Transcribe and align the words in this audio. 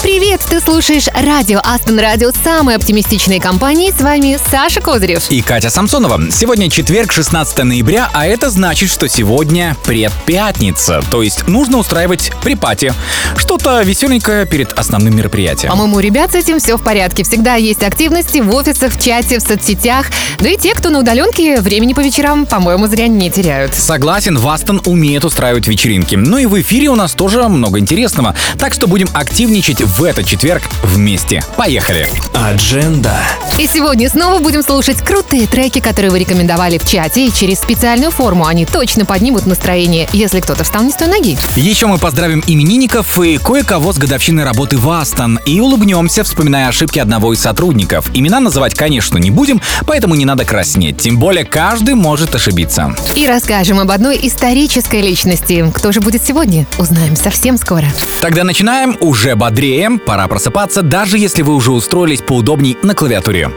Привет, 0.00 0.40
ты 0.48 0.60
слушаешь 0.60 1.08
радио 1.12 1.60
Астон 1.64 1.98
Радио 1.98 2.30
самой 2.44 2.76
оптимистичной 2.76 3.40
компании. 3.40 3.90
С 3.90 4.00
вами 4.00 4.38
Саша 4.48 4.80
Козырев. 4.80 5.28
И 5.28 5.42
Катя 5.42 5.70
Самсонова. 5.70 6.30
Сегодня 6.30 6.70
четверг, 6.70 7.10
16 7.10 7.64
ноября, 7.64 8.08
а 8.14 8.24
это 8.24 8.48
значит, 8.48 8.90
что 8.90 9.08
сегодня 9.08 9.76
предпятница. 9.84 11.02
То 11.10 11.22
есть 11.24 11.48
нужно 11.48 11.78
устраивать 11.78 12.30
припати. 12.42 12.94
Что-то 13.36 13.82
веселенькое 13.82 14.46
перед 14.46 14.72
основным 14.78 15.16
мероприятием. 15.16 15.72
По-моему, 15.72 15.98
ребят 15.98 16.30
с 16.30 16.36
этим 16.36 16.60
все 16.60 16.76
в 16.76 16.82
порядке. 16.82 17.24
Всегда 17.24 17.56
есть 17.56 17.82
активности 17.82 18.38
в 18.38 18.54
офисах, 18.54 18.92
в 18.92 19.04
чате, 19.04 19.40
в 19.40 19.42
соцсетях. 19.42 20.06
Да 20.38 20.48
и 20.48 20.56
те, 20.56 20.74
кто 20.74 20.90
на 20.90 21.00
удаленке, 21.00 21.60
времени 21.60 21.92
по 21.92 22.00
вечерам, 22.00 22.46
по-моему, 22.46 22.86
зря 22.86 23.08
не 23.08 23.30
теряют. 23.30 23.74
Согласен, 23.74 24.38
Вастон 24.38 24.80
умеет 24.86 25.24
устраивать 25.24 25.66
вечеринки. 25.66 26.14
Ну 26.14 26.38
и 26.38 26.46
в 26.46 26.60
эфире 26.60 26.88
у 26.88 26.94
нас 26.94 27.12
тоже 27.14 27.42
много 27.48 27.80
интересного. 27.80 28.36
Так 28.58 28.74
что 28.74 28.86
будем 28.86 29.08
активничать 29.12 29.87
в 29.88 30.04
этот 30.04 30.26
четверг 30.26 30.62
вместе. 30.82 31.42
Поехали! 31.56 32.06
Адженда. 32.34 33.16
И 33.58 33.66
сегодня 33.66 34.08
снова 34.08 34.38
будем 34.38 34.62
слушать 34.62 34.98
крутые 34.98 35.46
треки, 35.46 35.80
которые 35.80 36.10
вы 36.10 36.20
рекомендовали 36.20 36.78
в 36.78 36.84
чате, 36.86 37.26
и 37.26 37.32
через 37.32 37.58
специальную 37.58 38.12
форму 38.12 38.46
они 38.46 38.66
точно 38.66 39.04
поднимут 39.04 39.46
настроение, 39.46 40.08
если 40.12 40.40
кто-то 40.40 40.62
встал 40.62 40.84
не 40.84 40.90
с 40.90 40.94
той 40.94 41.08
ноги. 41.08 41.36
Еще 41.56 41.86
мы 41.86 41.98
поздравим 41.98 42.44
именинников 42.46 43.18
и 43.18 43.38
кое-кого 43.38 43.92
с 43.92 43.98
годовщиной 43.98 44.44
работы 44.44 44.76
в 44.76 44.88
Астон 44.90 45.40
и 45.46 45.58
улыбнемся, 45.58 46.22
вспоминая 46.22 46.68
ошибки 46.68 46.98
одного 46.98 47.32
из 47.32 47.40
сотрудников. 47.40 48.10
Имена 48.14 48.40
называть, 48.40 48.74
конечно, 48.74 49.18
не 49.18 49.30
будем, 49.30 49.60
поэтому 49.86 50.14
не 50.14 50.24
надо 50.26 50.44
краснеть. 50.44 50.98
Тем 50.98 51.18
более 51.18 51.44
каждый 51.44 51.94
может 51.94 52.34
ошибиться. 52.34 52.94
И 53.16 53.26
расскажем 53.26 53.80
об 53.80 53.90
одной 53.90 54.18
исторической 54.22 55.00
личности. 55.00 55.64
Кто 55.74 55.92
же 55.92 56.00
будет 56.00 56.24
сегодня? 56.24 56.66
Узнаем 56.78 57.16
совсем 57.16 57.56
скоро. 57.56 57.86
Тогда 58.20 58.44
начинаем 58.44 58.96
уже 59.00 59.34
бодрее. 59.34 59.77
Пора 60.04 60.26
просыпаться, 60.26 60.82
даже 60.82 61.18
если 61.18 61.42
вы 61.42 61.54
уже 61.54 61.70
устроились 61.70 62.20
поудобней 62.20 62.76
на 62.82 62.94
клавиатуре. 62.94 63.50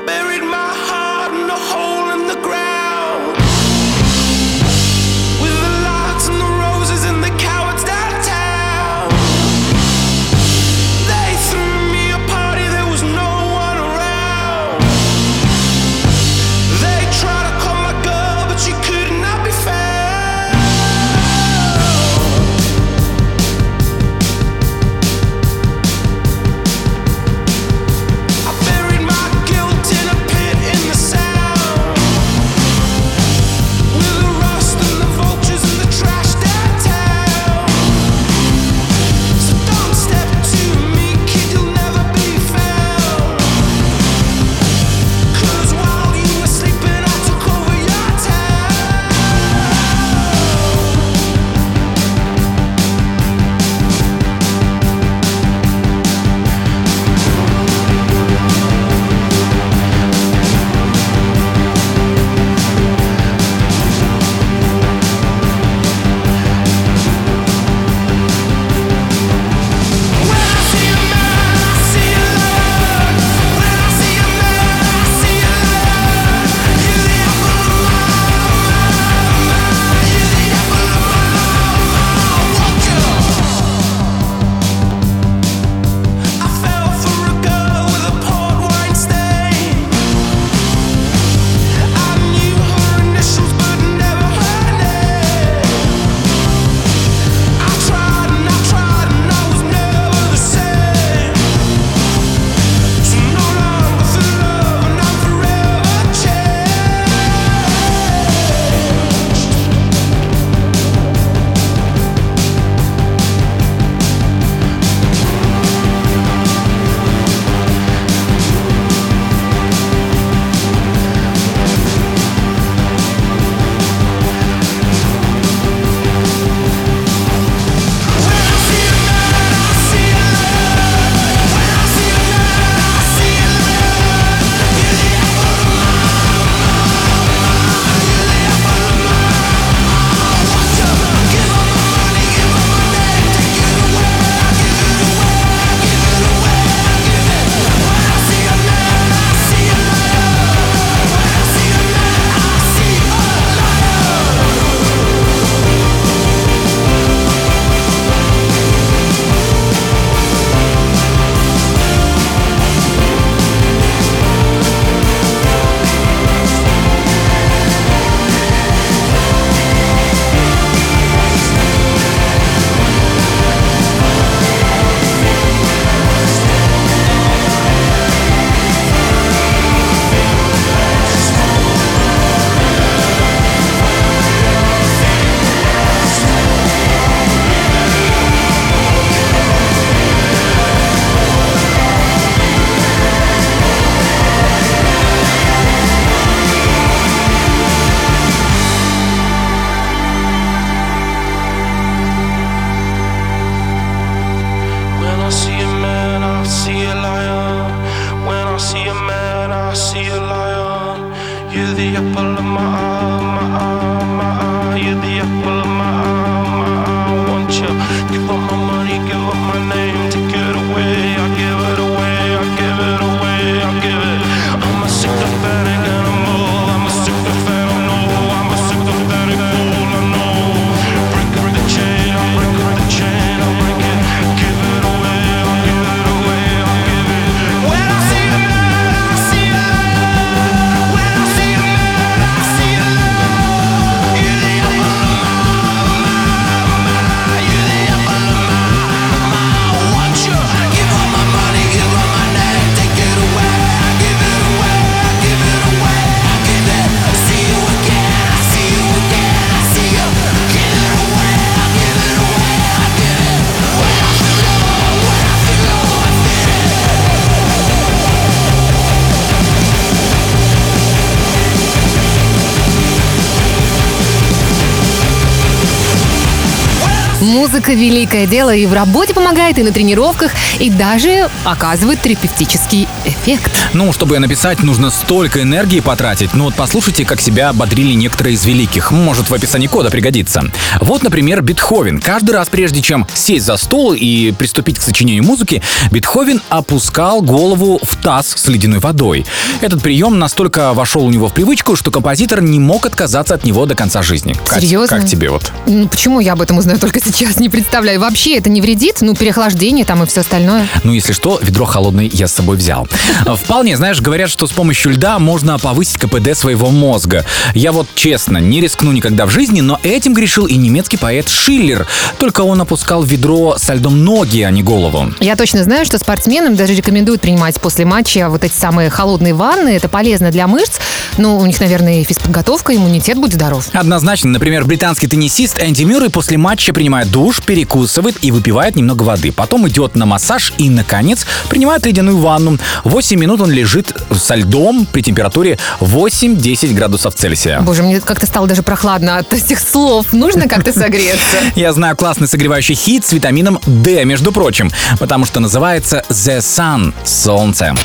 Музыка– 277.42 277.74
великое 277.74 278.28
дело 278.28 278.54
и 278.54 278.68
в 278.68 278.74
работе 278.74 279.16
помогает, 279.16 279.58
и 279.58 279.64
на 279.64 279.72
тренировках, 279.72 280.32
и 280.60 280.70
даже 280.70 281.28
оказывает 281.44 282.00
терапевтический 282.00 282.88
эффект. 283.06 283.52
Ну, 283.74 283.92
чтобы 283.94 284.20
написать, 284.20 284.64
нужно 284.64 284.90
столько 284.90 285.42
энергии 285.42 285.80
потратить. 285.80 286.34
Ну 286.34 286.46
вот 286.46 286.56
послушайте, 286.56 287.06
как 287.06 287.22
себя 287.22 287.50
ободрили 287.50 287.94
некоторые 287.94 288.36
из 288.36 288.46
великих. 288.46 288.92
Может, 288.92 289.30
в 289.30 289.34
описании 289.34 289.68
кода 289.68 289.90
пригодится. 289.90 290.44
Вот, 290.80 291.04
например, 291.04 291.42
Бетховен. 291.42 292.00
Каждый 292.00 292.32
раз, 292.32 292.50
прежде 292.50 292.82
чем 292.82 293.08
сесть 293.14 293.46
за 293.46 293.58
стол 293.58 293.94
и 293.94 294.32
приступить 294.32 294.80
к 294.80 294.82
сочинению 294.82 295.24
музыки, 295.24 295.62
Бетховен 295.92 296.42
опускал 296.50 297.22
голову 297.22 297.80
в 297.82 297.96
таз 297.96 298.34
с 298.36 298.48
ледяной 298.48 298.80
водой. 298.80 299.26
Этот 299.62 299.82
прием 299.82 300.20
настолько 300.20 300.74
вошел 300.74 301.06
у 301.06 301.10
него 301.10 301.28
в 301.28 301.34
привычку, 301.34 301.76
что 301.76 301.92
композитор 301.92 302.42
не 302.42 302.60
мог 302.60 302.86
отказаться 302.86 303.34
от 303.36 303.46
него 303.46 303.66
до 303.66 303.76
конца 303.76 304.02
жизни. 304.02 304.36
Кать, 304.48 304.62
Серьезно? 304.62 304.98
как 304.98 305.08
тебе 305.08 305.30
вот? 305.30 305.52
Ну, 305.68 305.88
почему 305.88 306.20
я 306.20 306.34
об 306.34 306.42
этом 306.42 306.58
узнаю 306.58 306.80
только 306.80 307.00
сейчас? 307.00 307.38
Не 307.38 307.50
представляю. 307.50 308.00
Вообще 308.00 308.38
это 308.38 308.50
не 308.50 308.62
вредит? 308.62 308.98
Ну, 309.02 309.16
переохлаждение 309.16 309.86
там 309.86 310.04
и 310.04 310.06
все 310.06 310.22
остальное. 310.22 310.68
Ну, 310.84 310.94
если 310.94 311.14
что, 311.14 311.40
ведро 311.42 311.66
холодное 311.66 312.10
я 312.12 312.28
с 312.28 312.34
собой 312.34 312.58
взял. 312.58 312.88
Вполне, 313.26 313.78
знаешь, 313.78 314.02
говорят, 314.02 314.30
что 314.30 314.48
с 314.48 314.52
помощью 314.52 314.92
льда 314.94 315.20
можно 315.20 315.58
повысить 315.60 315.98
КПД 315.98 316.36
своего 316.36 316.70
мозга. 316.70 317.26
Я 317.54 317.72
вот 317.72 317.88
честно 317.96 318.38
не 318.38 318.62
рискну 318.62 318.92
никогда 318.92 319.26
в 319.26 319.30
жизни, 319.30 319.62
но 319.62 319.80
этим 319.84 320.14
грешил 320.14 320.46
и 320.46 320.56
немецкий 320.56 320.98
поэт 320.98 321.30
Шиллер. 321.30 321.88
Только 322.18 322.42
он 322.42 322.62
опускал 322.62 323.04
в 323.04 323.08
ведро 323.08 323.56
со 323.58 323.74
льдом 323.74 324.04
ноги, 324.04 324.42
а 324.42 324.52
не 324.52 324.64
голову. 324.64 325.14
Я 325.20 325.36
точно 325.36 325.64
знаю, 325.64 325.86
что 325.86 325.98
спортсменам 325.98 326.56
даже 326.56 326.74
рекомендуют 326.74 327.22
принимать 327.22 327.60
после 327.60 327.86
матча 327.86 328.30
вот 328.30 328.44
эти 328.44 328.54
самые 328.54 328.90
холодные 328.90 329.34
ванны. 329.34 329.70
Это 329.70 329.90
полезно 329.90 330.32
для 330.32 330.48
мышц. 330.48 330.80
Ну, 331.18 331.38
у 331.38 331.46
них, 331.46 331.60
наверное, 331.60 332.02
и 332.02 332.04
физподготовка, 332.04 332.76
иммунитет 332.76 333.18
будет 333.18 333.34
здоров. 333.34 333.66
Однозначно, 333.74 334.30
например, 334.30 334.66
британский 334.66 335.08
теннисист 335.08 335.60
Энди 335.62 335.84
Мюррей 335.84 336.10
после 336.10 336.38
матча 336.38 336.74
принимает 336.74 337.12
душ, 337.12 337.42
перекусывает 337.42 338.18
и 338.22 338.32
выпивает 338.32 338.76
немного 338.76 339.04
воды. 339.04 339.32
Потом 339.32 339.68
идет 339.68 339.96
на 339.96 340.06
массаж 340.06 340.54
и, 340.58 340.70
наконец, 340.70 341.26
принимает 341.50 341.86
ледяную 341.86 342.18
ванну. 342.18 342.58
8 342.84 343.20
минут 343.20 343.42
он 343.42 343.52
лежит 343.52 343.96
со 344.16 344.36
льдом 344.36 344.86
при 344.86 345.02
температуре 345.02 345.58
8-10 345.80 346.74
градусов 346.74 347.16
Цельсия. 347.16 347.62
Боже, 347.62 347.84
мне 347.84 348.00
как-то 348.00 348.26
стало 348.26 348.48
даже 348.48 348.64
прохладно 348.64 349.18
от 349.18 349.34
этих 349.34 349.60
слов. 349.60 350.14
Нужно 350.14 350.48
как-то 350.48 350.74
согреться. 350.74 351.38
Я 351.56 351.74
знаю 351.74 351.96
классный 351.96 352.28
согревающий 352.28 352.76
хит 352.76 353.06
с 353.06 353.14
витамином 353.14 353.60
D, 353.66 354.04
между 354.06 354.32
прочим, 354.32 354.72
потому 355.00 355.26
что 355.26 355.40
называется 355.40 356.04
The 356.10 356.40
Sun– 356.40 356.94
Солнце. 357.06 357.76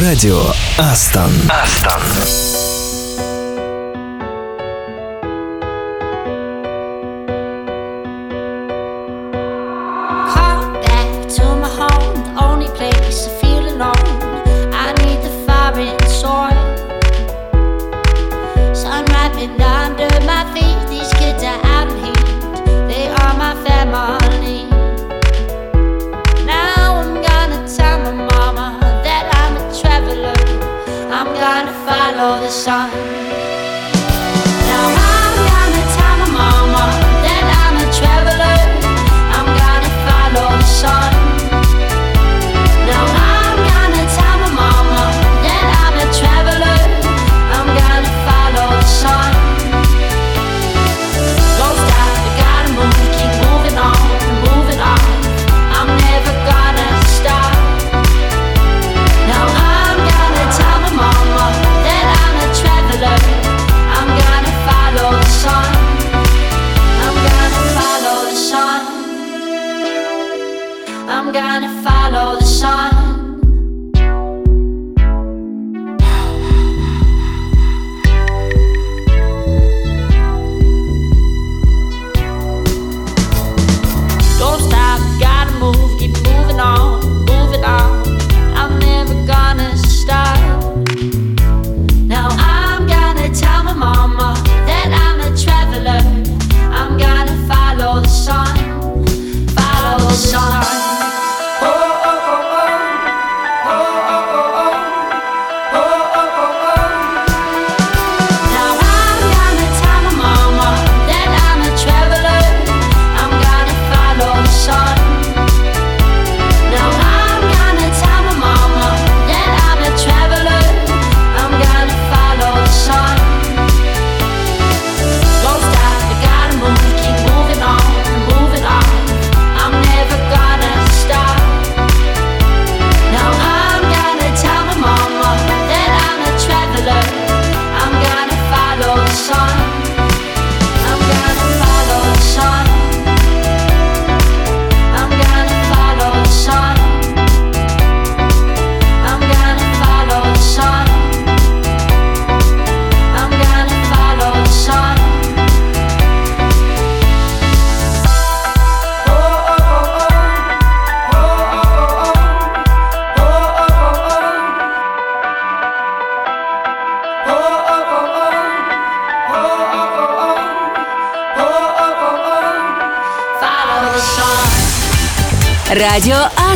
Радио 0.00 0.42
Астон. 0.78 1.30
Call 1.84 2.85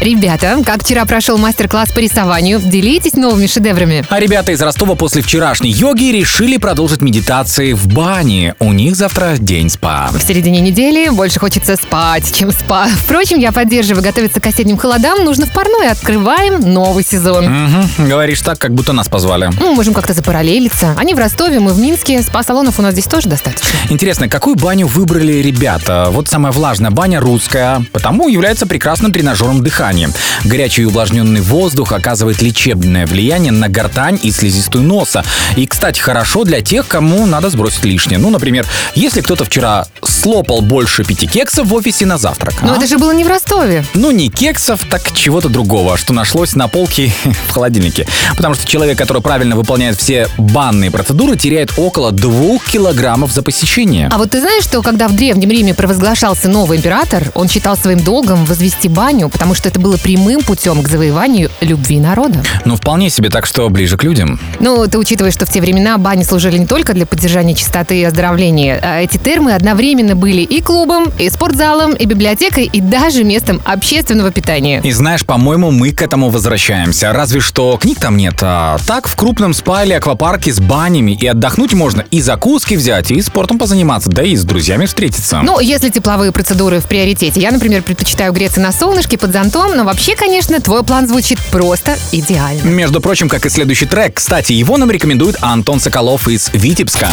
Ребята, 0.00 0.56
как 0.64 0.82
вчера 0.82 1.04
прошел 1.04 1.36
мастер-класс 1.36 1.90
по 1.92 1.98
рисованию, 1.98 2.58
делитесь 2.58 3.12
новыми 3.12 3.46
шедеврами. 3.46 4.02
А 4.08 4.18
ребята 4.18 4.50
из 4.50 4.62
Ростова 4.62 4.94
после 4.94 5.20
вчерашней 5.20 5.70
йоги 5.70 6.04
решили 6.04 6.56
продолжить 6.56 7.02
медитации 7.02 7.74
в 7.74 7.86
бане. 7.86 8.54
У 8.60 8.72
них 8.72 8.96
завтра 8.96 9.36
день 9.38 9.68
спа. 9.68 10.08
В 10.10 10.22
середине 10.22 10.60
недели 10.60 11.10
больше 11.10 11.38
хочется 11.38 11.76
спать, 11.76 12.34
чем 12.34 12.50
спа. 12.50 12.88
Впрочем, 13.04 13.40
я 13.40 13.52
поддерживаю 13.52 14.02
готовиться 14.02 14.40
к 14.40 14.46
осенним 14.46 14.78
холодам. 14.78 15.22
Нужно 15.22 15.44
в 15.44 15.52
парную. 15.52 15.90
Открываем 15.90 16.60
новый 16.72 17.04
сезон. 17.04 17.44
Мгм, 17.44 18.08
говоришь 18.08 18.40
так, 18.40 18.58
как 18.58 18.72
будто 18.72 18.94
нас 18.94 19.08
позвали. 19.08 19.50
Ну, 19.60 19.74
можем 19.74 19.92
как-то 19.92 20.14
запараллелиться. 20.14 20.94
Они 20.96 21.12
в 21.12 21.18
Ростове, 21.18 21.60
мы 21.60 21.74
в 21.74 21.78
Минске. 21.78 22.22
Спа-салонов 22.22 22.78
у 22.78 22.82
нас 22.82 22.92
здесь 22.92 23.04
тоже 23.06 23.28
достаточно. 23.28 23.68
Интересно, 23.90 24.30
какую 24.30 24.56
баню 24.56 24.86
выбрали 24.86 25.34
ребята? 25.42 26.06
Вот 26.10 26.26
самая 26.28 26.52
влажная 26.52 26.90
баня 26.90 27.20
русская, 27.20 27.84
потому 27.92 28.28
является 28.28 28.66
прекрасным 28.66 29.12
тренажером 29.12 29.62
дыхания. 29.62 29.89
Дыхание. 29.90 30.10
Горячий 30.44 30.82
и 30.82 30.84
увлажненный 30.84 31.40
воздух 31.40 31.92
оказывает 31.92 32.40
лечебное 32.40 33.06
влияние 33.06 33.52
на 33.52 33.68
гортань 33.68 34.18
и 34.22 34.30
слизистую 34.30 34.84
носа. 34.84 35.24
И, 35.56 35.66
кстати, 35.66 36.00
хорошо 36.00 36.44
для 36.44 36.60
тех, 36.60 36.86
кому 36.86 37.26
надо 37.26 37.50
сбросить 37.50 37.84
лишнее. 37.84 38.18
Ну, 38.18 38.30
например, 38.30 38.66
если 38.94 39.20
кто-то 39.20 39.44
вчера 39.44 39.86
слопал 40.20 40.60
больше 40.60 41.02
пяти 41.02 41.26
кексов 41.26 41.68
в 41.68 41.74
офисе 41.74 42.04
на 42.04 42.18
завтрак. 42.18 42.60
Но 42.60 42.74
а? 42.74 42.76
это 42.76 42.86
же 42.86 42.98
было 42.98 43.12
не 43.12 43.24
в 43.24 43.28
Ростове. 43.28 43.84
Ну, 43.94 44.10
не 44.10 44.28
кексов, 44.28 44.84
так 44.90 45.12
чего-то 45.14 45.48
другого, 45.48 45.96
что 45.96 46.12
нашлось 46.12 46.54
на 46.54 46.68
полке 46.68 47.10
в 47.48 47.52
холодильнике. 47.52 48.06
Потому 48.36 48.54
что 48.54 48.66
человек, 48.66 48.98
который 48.98 49.22
правильно 49.22 49.56
выполняет 49.56 49.96
все 49.96 50.28
банные 50.36 50.90
процедуры, 50.90 51.38
теряет 51.38 51.72
около 51.78 52.12
двух 52.12 52.66
килограммов 52.66 53.32
за 53.32 53.42
посещение. 53.42 54.10
А 54.12 54.18
вот 54.18 54.32
ты 54.32 54.40
знаешь, 54.40 54.64
что 54.64 54.82
когда 54.82 55.08
в 55.08 55.16
Древнем 55.16 55.50
Риме 55.50 55.72
провозглашался 55.72 56.50
новый 56.50 56.76
император, 56.76 57.32
он 57.34 57.48
считал 57.48 57.78
своим 57.78 58.00
долгом 58.00 58.44
возвести 58.44 58.88
баню, 58.88 59.30
потому 59.30 59.54
что 59.54 59.70
это 59.70 59.80
было 59.80 59.96
прямым 59.96 60.42
путем 60.42 60.82
к 60.82 60.88
завоеванию 60.88 61.50
любви 61.62 61.98
народа. 61.98 62.42
Ну, 62.66 62.76
вполне 62.76 63.08
себе 63.08 63.30
так, 63.30 63.46
что 63.46 63.66
ближе 63.70 63.96
к 63.96 64.04
людям. 64.04 64.38
Ну, 64.58 64.86
ты 64.86 64.98
учитывая, 64.98 65.30
что 65.30 65.46
в 65.46 65.50
те 65.50 65.62
времена 65.62 65.96
бани 65.96 66.24
служили 66.24 66.58
не 66.58 66.66
только 66.66 66.92
для 66.92 67.06
поддержания 67.06 67.54
чистоты 67.54 68.00
и 68.00 68.04
оздоровления, 68.04 68.78
а 68.82 69.00
эти 69.00 69.16
термы 69.16 69.54
одновременно 69.54 70.09
были 70.14 70.42
и 70.42 70.60
клубом, 70.60 71.12
и 71.18 71.28
спортзалом, 71.30 71.94
и 71.94 72.04
библиотекой, 72.04 72.64
и 72.64 72.80
даже 72.80 73.24
местом 73.24 73.60
общественного 73.64 74.30
питания. 74.30 74.80
И 74.82 74.92
знаешь, 74.92 75.24
по-моему, 75.24 75.70
мы 75.70 75.92
к 75.92 76.02
этому 76.02 76.30
возвращаемся. 76.30 77.12
Разве 77.12 77.40
что 77.40 77.76
книг 77.76 78.00
там 78.00 78.16
нет. 78.16 78.34
А 78.42 78.78
так, 78.86 79.08
в 79.08 79.16
крупном 79.16 79.54
спа 79.54 79.84
или 79.84 79.92
аквапарке 79.92 80.52
с 80.52 80.60
банями 80.60 81.12
и 81.12 81.26
отдохнуть 81.26 81.72
можно, 81.72 82.04
и 82.10 82.20
закуски 82.20 82.74
взять, 82.74 83.10
и 83.10 83.20
спортом 83.22 83.58
позаниматься, 83.58 84.10
да 84.10 84.22
и 84.22 84.36
с 84.36 84.44
друзьями 84.44 84.86
встретиться. 84.86 85.40
Ну, 85.42 85.60
если 85.60 85.88
тепловые 85.88 86.32
процедуры 86.32 86.80
в 86.80 86.86
приоритете. 86.86 87.40
Я, 87.40 87.50
например, 87.50 87.82
предпочитаю 87.82 88.32
греться 88.32 88.60
на 88.60 88.72
солнышке 88.72 89.18
под 89.18 89.32
зонтом, 89.32 89.76
но 89.76 89.84
вообще, 89.84 90.16
конечно, 90.16 90.60
твой 90.60 90.82
план 90.82 91.06
звучит 91.08 91.38
просто 91.50 91.96
идеально. 92.12 92.62
Между 92.62 93.00
прочим, 93.00 93.28
как 93.28 93.46
и 93.46 93.50
следующий 93.50 93.86
трек. 93.86 94.14
Кстати, 94.14 94.52
его 94.52 94.76
нам 94.76 94.90
рекомендует 94.90 95.36
Антон 95.40 95.80
Соколов 95.80 96.28
из 96.28 96.50
Витебска. 96.52 97.08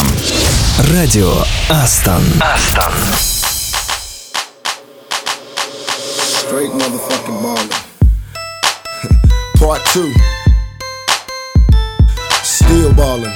Радио 0.94 1.34
Астон. 1.70 2.22
Астон. 2.40 2.87
Straight 6.48 6.72
motherfucking 6.72 7.42
ballin'. 7.44 7.70
Part 9.60 9.82
two. 9.92 10.14
Still 12.44 12.94
ballin'. 12.94 13.34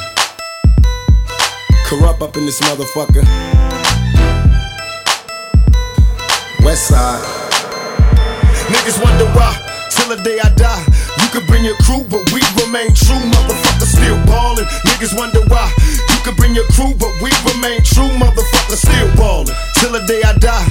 Corrupt 1.86 2.22
up 2.22 2.38
in 2.38 2.46
this 2.46 2.62
motherfucker. 2.62 3.26
West 6.64 6.88
side. 6.88 7.22
Niggas 8.72 9.04
wonder 9.04 9.26
why, 9.36 9.58
till 9.92 10.16
the 10.16 10.22
day 10.24 10.40
I 10.40 10.54
die. 10.56 10.86
You 11.20 11.28
could 11.30 11.46
bring 11.48 11.66
your 11.66 11.76
crew, 11.84 12.06
but 12.10 12.32
we 12.32 12.42
remain 12.64 12.94
true. 12.96 13.20
Motherfucker 13.20 13.86
still 13.86 14.16
ballin'. 14.26 14.66
Niggas 14.88 15.18
wonder 15.18 15.42
why. 15.48 15.70
Could 16.24 16.38
bring 16.38 16.54
your 16.54 16.68
crew, 16.78 16.94
but 17.00 17.10
we 17.22 17.32
remain 17.50 17.82
true. 17.82 18.10
Motherfucker 18.22 18.78
still 18.78 19.10
ballin'. 19.18 19.48
Till 19.80 19.92
the 19.92 20.06
day 20.06 20.22
I 20.22 20.38
die. 20.38 20.70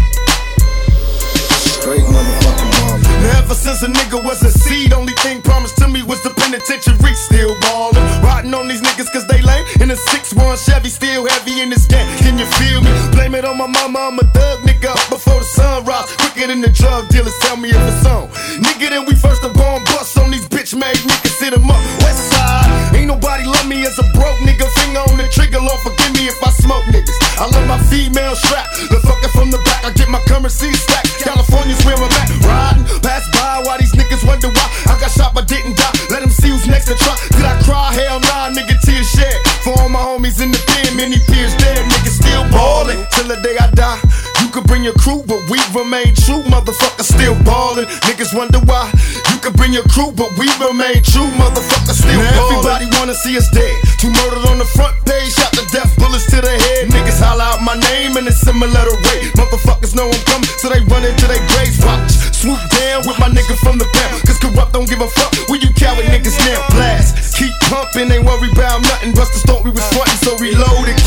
Straight 1.74 2.06
motherfucking 2.06 2.70
ballin'. 2.70 3.02
Now 3.22 3.38
ever 3.42 3.54
since 3.54 3.82
a 3.82 3.88
nigga 3.88 4.22
was 4.24 4.42
a 4.42 4.52
seed, 4.52 4.92
only 4.92 5.12
thing 5.14 5.42
promised 5.42 5.76
to 5.78 5.88
me 5.88 6.04
was 6.04 6.22
the 6.22 6.30
penitentiary. 6.30 7.14
Still 7.14 7.58
ballin'. 7.60 8.22
Riding 8.22 8.54
on 8.54 8.68
these 8.68 8.80
niggas 9.00 9.12
cause 9.12 9.26
they 9.26 9.40
lame. 9.42 9.64
In 9.80 9.90
a 9.90 9.94
6-1 9.94 10.56
Chevy, 10.64 10.88
still 10.88 11.26
heavy 11.26 11.60
in 11.60 11.70
this 11.70 11.86
game. 11.86 12.06
Can 12.18 12.38
you 12.38 12.46
feel 12.58 12.80
me? 12.80 12.90
Blame 13.12 13.34
it 13.34 13.44
on 13.44 13.56
my 13.56 13.66
mama, 13.66 13.98
I'm 13.98 14.18
a 14.18 14.24
thug 14.32 14.60
nigga. 14.60 14.92
Before 15.08 15.38
the 15.38 15.44
sun 15.44 15.84
rise. 15.84 16.10
Quicker 16.16 16.46
than 16.48 16.60
the 16.60 16.68
drug 16.68 17.08
dealers, 17.08 17.36
tell 17.40 17.56
me 17.56 17.70
if 17.70 17.76
it's 17.80 18.06
on. 18.06 18.28
Nigga, 18.60 18.90
then 18.90 19.06
we 19.06 19.14
first 19.14 19.42
have 19.42 19.54
gone 19.54 19.84
bust 19.84 20.18
on 20.18 20.30
these 20.30 20.46
bitch 20.48 20.76
made 20.76 20.96
niggas. 20.96 21.38
Sit 21.38 21.54
'em 21.54 21.70
up. 21.70 21.80
West 22.02 22.30
side. 22.30 22.96
Ain't 22.96 23.06
nobody 23.06 23.44
love 23.44 23.66
me 23.66 23.86
as 23.86 23.98
a 23.98 24.04
broke 24.14 24.38
nigga. 24.44 24.66
Finger 24.78 25.00
on 25.08 25.16
the 25.16 25.28
trigger, 25.28 25.60
Lord, 25.60 25.80
forgive 25.80 26.12
me 26.12 26.28
if 26.28 26.38
I 26.44 26.50
smoke 26.50 26.84
niggas. 26.86 27.18
I 27.38 27.46
love 27.46 27.66
my 27.66 27.78
female 27.88 28.34
strap. 28.36 28.66
The 28.90 29.00
fucker 29.06 29.30
from 29.32 29.50
the 29.50 29.58
back, 29.64 29.84
I 29.84 29.90
get 29.92 30.08
my 30.08 30.20
currency 30.26 30.72
stacked. 30.74 31.08
California's 31.24 31.82
where 31.84 31.96
I'm 31.96 32.12
at. 32.20 32.28
Riding, 32.44 32.84
pass 33.00 33.24
by 33.32 33.62
while 33.64 33.78
these 33.78 33.92
niggas 33.92 34.24
wonder 34.26 34.48
why. 34.48 34.68
I 34.86 34.98
got 35.00 35.10
shot 35.10 35.34
but 35.34 35.46
didn't 35.48 35.76
die. 35.76 35.92
Let 36.10 36.20
them 36.20 36.30
see 36.30 36.50
who's 36.50 36.66
next 36.66 36.86
to 36.86 36.94
try. 36.96 37.16
Did 37.36 37.44
I 37.44 37.54
cry? 37.62 37.92
Hell 37.94 38.20
nah, 38.20 38.50
nigga, 38.50 38.79
homies 40.20 40.40
in 40.42 40.52
the 40.52 40.60
pen, 40.68 40.96
many 40.96 41.16
peers 41.32 41.56
dead. 41.56 41.80
Niggas 41.88 42.20
still 42.20 42.44
ballin' 42.52 43.00
till 43.12 43.28
the 43.28 43.40
day 43.40 43.56
I 43.56 43.70
die. 43.72 44.00
You 44.40 44.48
could 44.52 44.64
bring 44.64 44.84
your 44.84 44.94
crew, 45.00 45.24
but 45.24 45.40
we 45.48 45.56
remain 45.72 46.12
true. 46.14 46.44
Motherfucker 46.44 47.04
still 47.04 47.34
ballin'. 47.44 47.86
Niggas 48.04 48.36
wonder 48.36 48.60
why. 48.68 48.92
You 49.32 49.38
could 49.40 49.56
bring 49.56 49.72
your 49.72 49.86
crew, 49.88 50.12
but 50.12 50.28
we 50.36 50.44
remain 50.60 51.00
true. 51.04 51.28
Motherfucker 51.40 51.96
still 51.96 52.20
now 52.20 52.36
ballin'. 52.36 52.60
Everybody 52.60 52.86
wanna 53.00 53.14
see 53.14 53.36
us 53.36 53.48
dead. 53.50 53.72
Two 53.96 54.12
murdered 54.12 54.44
on 54.48 54.58
the 54.58 54.68
front 54.76 54.92
page, 55.08 55.32
shot 55.32 55.52
to 55.56 55.64
death, 55.72 55.88
bullets 55.96 56.28
to 56.28 56.40
the 56.40 56.52
head. 56.52 56.92
Niggas 56.92 57.20
holler 57.20 57.44
out 57.44 57.62
my 57.62 57.76
name 57.92 58.16
in 58.16 58.28
a 58.28 58.32
similar 58.32 58.84
way. 59.08 59.18
Motherfuckers 59.40 59.94
know 59.96 60.08
I'm 60.08 60.24
coming, 60.28 60.50
so 60.60 60.68
they 60.68 60.80
run 60.92 61.04
into 61.04 61.26
their 61.28 61.40
graves. 61.56 61.80
Watch, 61.84 62.12
swoop 62.36 62.60
down 62.76 63.08
with 63.08 63.18
my 63.20 63.28
nigga 63.28 63.56
from 63.64 63.78
the 63.78 63.88
pound. 63.96 64.20
Cause 64.26 64.38
corrupt 64.40 64.72
don't 64.72 64.88
give 64.88 65.00
a 65.00 65.08
fuck. 65.08 65.32
Where 65.48 65.60
you 65.60 65.72
coward 65.76 66.04
niggas 66.08 66.36
now? 66.44 66.60
Blast, 66.72 67.36
keep 67.36 67.52
pumping, 67.68 68.10
ain't 68.10 68.24
worry 68.24 68.50
about 68.52 68.82
nothing. 68.82 69.12
Busters 69.12 69.44
thought 69.44 69.64
we 69.64 69.70
was 69.70 69.84
frontin', 69.92 70.09
so 70.20 70.36
reloaded 70.36 70.99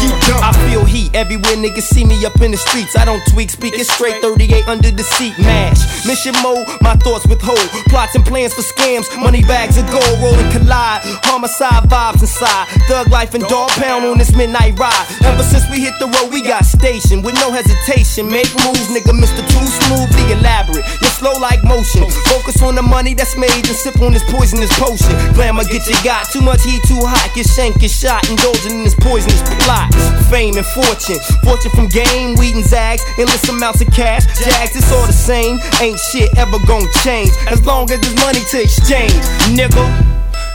everywhere 1.13 1.55
niggas 1.55 1.87
see 1.93 2.05
me 2.05 2.25
up 2.25 2.39
in 2.41 2.51
the 2.51 2.57
streets. 2.57 2.95
I 2.95 3.05
don't 3.05 3.23
tweak, 3.29 3.49
speak 3.49 3.77
it 3.77 3.87
straight 3.87 4.21
38 4.21 4.67
under 4.67 4.91
the 4.91 5.03
seat. 5.03 5.33
Mash, 5.39 6.05
mission 6.05 6.33
mode, 6.41 6.65
my 6.81 6.95
thoughts 6.95 7.27
withhold. 7.27 7.67
Plots 7.89 8.15
and 8.15 8.25
plans 8.25 8.53
for 8.53 8.61
scams, 8.61 9.05
money 9.19 9.41
bags 9.43 9.77
of 9.77 9.85
gold 9.89 10.17
rolling 10.21 10.49
collide. 10.51 11.01
Homicide 11.23 11.89
vibes 11.89 12.21
inside. 12.21 12.67
Thug 12.87 13.09
life 13.09 13.33
and 13.33 13.43
dog 13.45 13.69
pound 13.77 14.05
on 14.05 14.17
this 14.17 14.35
midnight 14.35 14.77
ride. 14.79 15.05
Ever 15.23 15.43
since 15.43 15.63
we 15.69 15.79
hit 15.79 15.93
the 15.99 16.07
road, 16.07 16.31
we 16.31 16.41
got 16.41 16.65
stationed 16.65 17.23
with 17.23 17.35
no 17.35 17.51
hesitation. 17.51 18.29
Make 18.29 18.49
moves, 18.65 18.89
nigga, 18.89 19.13
Mr. 19.13 19.43
Too 19.45 19.67
Smooth, 19.83 20.09
the 20.15 20.39
elaborate. 20.39 20.85
You're 21.01 21.15
slow 21.19 21.33
like 21.39 21.63
motion. 21.63 22.09
Focus 22.31 22.61
on 22.63 22.75
the 22.75 22.81
money 22.81 23.13
that's 23.13 23.37
made 23.37 23.65
and 23.67 23.75
sip 23.75 23.99
on 24.01 24.13
this 24.13 24.23
poisonous 24.31 24.71
potion. 24.79 25.13
Glamour 25.33 25.65
get 25.65 25.85
you 25.87 25.97
got 26.03 26.29
too 26.31 26.41
much 26.41 26.63
heat, 26.63 26.81
too 26.87 26.99
hot. 27.03 27.29
Get 27.35 27.47
shanked, 27.47 27.79
get 27.79 27.91
shot, 27.91 28.23
indulging 28.29 28.79
in 28.79 28.83
this 28.83 28.95
poisonous 28.95 29.43
plot. 29.63 29.93
Fame 30.31 30.55
and 30.55 30.65
fortune, 30.65 31.02
fortune 31.43 31.71
from 31.71 31.87
game, 31.89 32.35
weed 32.35 32.55
and 32.55 32.63
zags, 32.63 33.03
endless 33.17 33.47
amounts 33.49 33.81
of 33.81 33.87
cash. 33.91 34.23
Jags, 34.39 34.75
it's 34.75 34.91
all 34.91 35.05
the 35.05 35.13
same. 35.13 35.59
Ain't 35.81 35.99
shit 35.99 36.29
ever 36.37 36.57
gonna 36.65 36.87
change 37.03 37.31
as 37.47 37.65
long 37.65 37.91
as 37.91 37.99
there's 37.99 38.15
money 38.15 38.39
to 38.51 38.61
exchange, 38.61 39.13
nigga. 39.51 39.83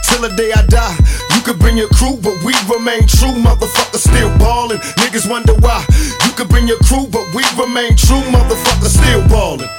Till 0.03 0.21
the 0.21 0.33
day 0.35 0.51
I 0.51 0.65
die, 0.65 0.97
you 1.35 1.41
could 1.41 1.59
bring 1.59 1.77
your 1.77 1.89
crew, 1.89 2.17
but 2.21 2.33
we 2.43 2.53
remain 2.65 3.05
true. 3.05 3.35
Motherfucker 3.37 3.97
still 4.01 4.29
ballin'. 4.39 4.79
Niggas 4.97 5.29
wonder 5.29 5.53
why. 5.61 5.85
You 6.25 6.31
could 6.33 6.49
bring 6.49 6.67
your 6.67 6.79
crew, 6.79 7.05
but 7.11 7.25
we 7.33 7.43
remain 7.59 7.95
true. 7.95 8.21
Motherfucker 8.33 8.89
still 8.89 9.21
ballin'. 9.29 9.78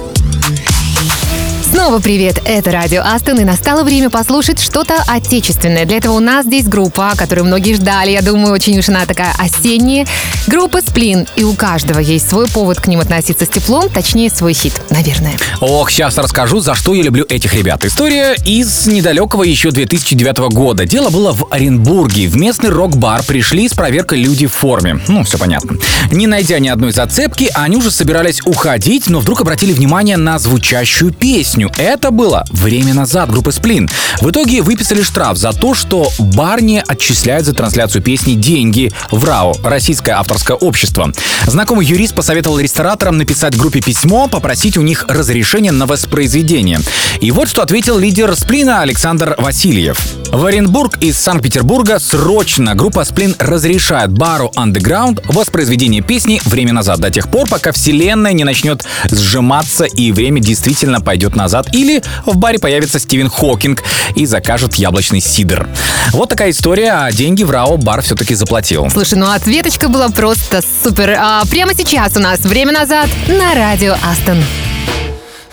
Снова 1.71 1.99
привет, 1.99 2.41
это 2.43 2.69
Радио 2.71 3.01
Астон, 3.01 3.39
и 3.39 3.45
настало 3.45 3.83
время 3.83 4.09
послушать 4.09 4.59
что-то 4.59 5.01
отечественное. 5.07 5.85
Для 5.85 5.97
этого 5.97 6.15
у 6.15 6.19
нас 6.19 6.45
здесь 6.45 6.65
группа, 6.65 7.13
которую 7.15 7.45
многие 7.45 7.75
ждали, 7.75 8.11
я 8.11 8.21
думаю, 8.21 8.51
очень 8.51 8.77
уж 8.77 8.89
она 8.89 9.05
такая 9.05 9.33
осенняя. 9.37 10.05
Группа 10.47 10.81
«Сплин», 10.81 11.27
и 11.37 11.43
у 11.45 11.53
каждого 11.53 11.99
есть 11.99 12.29
свой 12.29 12.49
повод 12.49 12.81
к 12.81 12.87
ним 12.87 12.99
относиться 12.99 13.45
с 13.45 13.49
теплом, 13.49 13.89
точнее, 13.89 14.29
свой 14.29 14.53
хит, 14.53 14.73
наверное. 14.89 15.31
Ох, 15.61 15.89
сейчас 15.91 16.17
расскажу, 16.17 16.59
за 16.59 16.75
что 16.75 16.93
я 16.93 17.03
люблю 17.03 17.25
этих 17.29 17.53
ребят. 17.53 17.85
История 17.85 18.35
из 18.45 18.87
недалекого 18.87 19.43
еще 19.43 19.71
2009 19.71 20.53
года. 20.53 20.85
Дело 20.85 21.09
было 21.09 21.31
в 21.31 21.47
Оренбурге. 21.51 22.27
В 22.27 22.35
местный 22.35 22.69
рок-бар 22.69 23.23
пришли 23.23 23.69
с 23.69 23.73
проверкой 23.73 24.21
люди 24.21 24.45
в 24.45 24.51
форме. 24.51 24.99
Ну, 25.07 25.23
все 25.23 25.37
понятно. 25.37 25.77
Не 26.11 26.27
найдя 26.27 26.59
ни 26.59 26.67
одной 26.67 26.91
зацепки, 26.91 27.49
они 27.53 27.77
уже 27.77 27.91
собирались 27.91 28.41
уходить, 28.43 29.07
но 29.07 29.21
вдруг 29.21 29.39
обратили 29.39 29.71
внимание 29.71 30.17
на 30.17 30.37
звучащую 30.37 31.13
песню. 31.13 31.60
Это 31.77 32.11
было 32.11 32.45
время 32.49 32.93
назад 32.93 33.29
группы 33.29 33.51
Сплин. 33.51 33.89
В 34.19 34.29
итоге 34.29 34.61
выписали 34.61 35.01
штраф 35.01 35.37
за 35.37 35.51
то, 35.53 35.73
что 35.73 36.09
бар 36.19 36.61
не 36.61 36.81
отчисляет 36.81 37.45
за 37.45 37.53
трансляцию 37.53 38.01
песни 38.01 38.33
деньги 38.33 38.91
в 39.11 39.23
РАО, 39.23 39.53
Российское 39.63 40.11
авторское 40.11 40.57
общество. 40.57 41.11
Знакомый 41.45 41.85
юрист 41.85 42.15
посоветовал 42.15 42.59
рестораторам 42.59 43.17
написать 43.17 43.57
группе 43.57 43.81
письмо, 43.81 44.27
попросить 44.27 44.77
у 44.77 44.81
них 44.81 45.05
разрешения 45.07 45.71
на 45.71 45.85
воспроизведение. 45.85 46.79
И 47.19 47.31
вот 47.31 47.49
что 47.49 47.61
ответил 47.61 47.97
лидер 47.97 48.35
Сплина 48.35 48.81
Александр 48.81 49.35
Васильев. 49.37 49.99
В 50.31 50.45
Оренбург 50.45 50.97
из 51.01 51.17
Санкт-Петербурга 51.17 51.99
срочно 51.99 52.73
группа 52.73 53.03
Сплин 53.03 53.35
разрешает 53.37 54.11
бару 54.11 54.51
Underground 54.55 55.21
воспроизведение 55.25 56.01
песни 56.01 56.41
«Время 56.45 56.73
назад» 56.73 56.99
до 56.99 57.09
тех 57.09 57.29
пор, 57.29 57.49
пока 57.49 57.71
вселенная 57.71 58.33
не 58.33 58.43
начнет 58.43 58.85
сжиматься 59.09 59.85
и 59.85 60.11
время 60.11 60.39
действительно 60.39 61.01
пойдет 61.01 61.35
назад. 61.35 61.50
Назад, 61.51 61.67
или 61.73 62.01
в 62.25 62.37
баре 62.37 62.59
появится 62.59 62.97
Стивен 62.97 63.29
Хокинг 63.29 63.83
и 64.15 64.25
закажет 64.25 64.75
яблочный 64.75 65.19
сидр. 65.19 65.67
Вот 66.13 66.29
такая 66.29 66.51
история, 66.51 66.93
а 66.93 67.11
деньги 67.11 67.43
в 67.43 67.51
РАО 67.51 67.75
бар 67.75 68.01
все-таки 68.01 68.35
заплатил. 68.35 68.89
Слушай, 68.89 69.15
ну 69.15 69.29
ответочка 69.29 69.89
была 69.89 70.09
просто 70.09 70.61
супер. 70.83 71.17
А 71.19 71.43
прямо 71.45 71.73
сейчас 71.73 72.15
у 72.15 72.19
нас 72.21 72.39
время 72.39 72.71
назад 72.71 73.09
на 73.27 73.53
радио 73.53 73.95
Астон. 74.09 74.41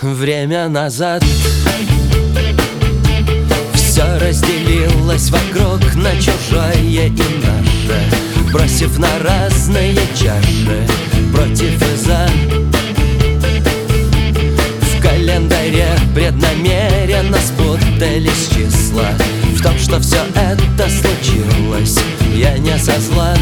Время 0.01 0.69
назад 0.69 1.21
Все 3.73 4.05
разделилось 4.19 5.29
вокруг 5.29 5.95
на 5.95 6.11
чужое 6.15 6.73
и 6.75 7.09
наше 7.09 8.53
Бросив 8.53 8.97
на 8.97 9.09
разные 9.19 9.97
чаши 10.15 10.87
Против 11.33 11.81
и 11.81 11.97
за 11.97 12.29
календаре 15.29 15.87
преднамеренно 16.15 17.37
спутались 17.37 18.49
числа. 18.49 19.09
В 19.55 19.61
том, 19.61 19.77
что 19.77 19.99
все 19.99 20.17
это 20.35 20.89
случилось 20.89 21.97
Я 22.33 22.57
не 22.57 22.77
со 22.77 22.99
зла. 22.99 23.33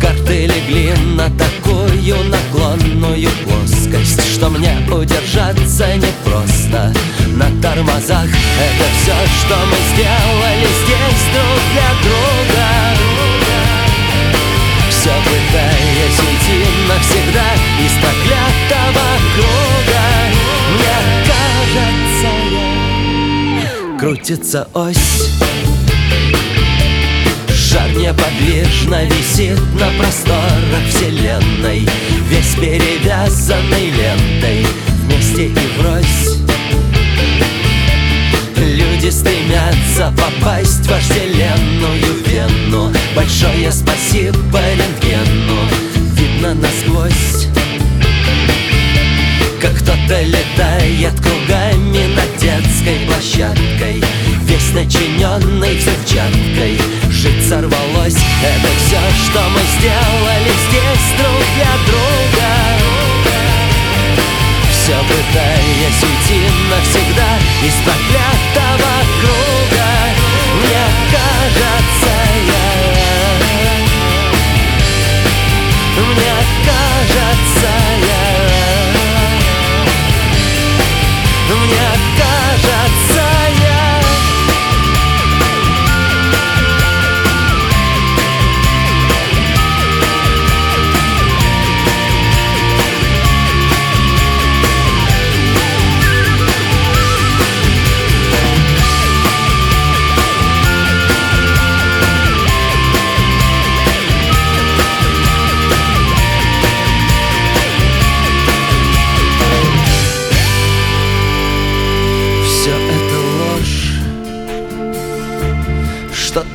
Карты 0.00 0.46
легли 0.46 0.92
на 1.16 1.28
такую 1.30 2.16
наклонную 2.30 3.28
плоскость 3.44 4.34
Что 4.34 4.48
мне 4.48 4.74
удержаться 4.90 5.86
непросто. 5.96 6.92
На 7.36 7.50
тормозах 7.60 8.26
Это 8.26 8.86
все, 9.02 9.14
что 9.40 9.56
мы 9.66 9.76
сделали 9.92 10.66
здесь 10.82 11.24
друг 11.34 11.60
для 11.72 11.90
друга. 12.02 12.90
Все 15.00 15.10
пытаясь 15.24 16.18
уйти 16.18 16.58
навсегда 16.86 17.54
Из 17.82 17.89
Крутится 24.10 24.66
ось. 24.74 25.30
Шар 27.48 27.88
неподвижно 27.90 29.04
висит 29.04 29.56
на 29.74 29.88
просторах 29.96 30.84
вселенной 30.88 31.88
Весь 32.28 32.56
перевязанный 32.56 33.90
лентой 33.90 34.66
Вместе 35.04 35.46
и 35.46 35.78
врозь. 35.78 36.40
Люди 38.56 39.10
стремятся 39.10 40.12
попасть 40.18 40.86
в 40.86 40.90
вожделенную 40.90 42.24
вену. 42.26 42.92
Большое 43.14 43.70
спасибо 43.70 44.58
рентгену. 44.76 45.60
Видно 46.16 46.54
насквозь 46.54 47.46
кто-то 49.90 50.22
летает 50.22 51.20
кругами 51.20 52.14
над 52.14 52.36
детской 52.38 53.06
площадкой. 53.06 54.02
Весь 54.42 54.72
начиненный 54.72 55.76
взрывчаткой 55.78 56.78
Жить 57.10 57.48
сорвалось. 57.48 58.14
Это 58.14 58.68
все, 58.78 59.00
что 59.24 59.40
мы 59.50 59.60
сделали 59.78 60.52
здесь 60.68 61.08
друг 61.18 61.42
для 61.56 61.72
друга. 61.86 62.50
Все 64.70 64.96
пытаясь 65.08 66.02
уйти 66.02 66.40
навсегда 66.70 67.38
Из 67.64 67.74
проклятого 67.84 68.92
круга. 69.20 69.90
Мне 70.60 70.84
кажется, 71.10 72.12
я 72.46 72.69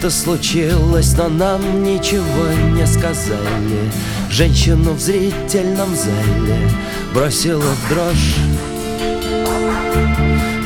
Что-то 0.06 0.18
случилось, 0.18 1.16
но 1.18 1.30
нам 1.30 1.84
ничего 1.84 2.46
не 2.76 2.86
сказали. 2.86 3.92
Женщину 4.30 4.94
в 4.94 5.00
зрительном 5.00 5.96
зале 5.96 6.70
бросила 7.12 7.64
в 7.64 7.90
дрожь. 7.90 8.36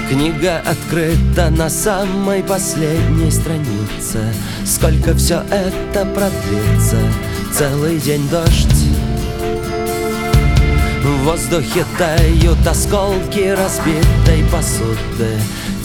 Книга 0.10 0.62
открыта 0.66 1.52
на 1.52 1.70
самой 1.70 2.44
последней 2.44 3.32
странице. 3.32 4.34
Сколько 4.66 5.14
все 5.14 5.46
это 5.50 6.06
продлится? 6.06 6.98
Целый 7.58 7.98
день 7.98 8.28
дождь. 8.28 8.68
В 11.02 11.24
воздухе 11.24 11.86
тают 11.98 12.68
осколки 12.68 13.56
разбитой 13.56 14.44
посуды 14.52 15.40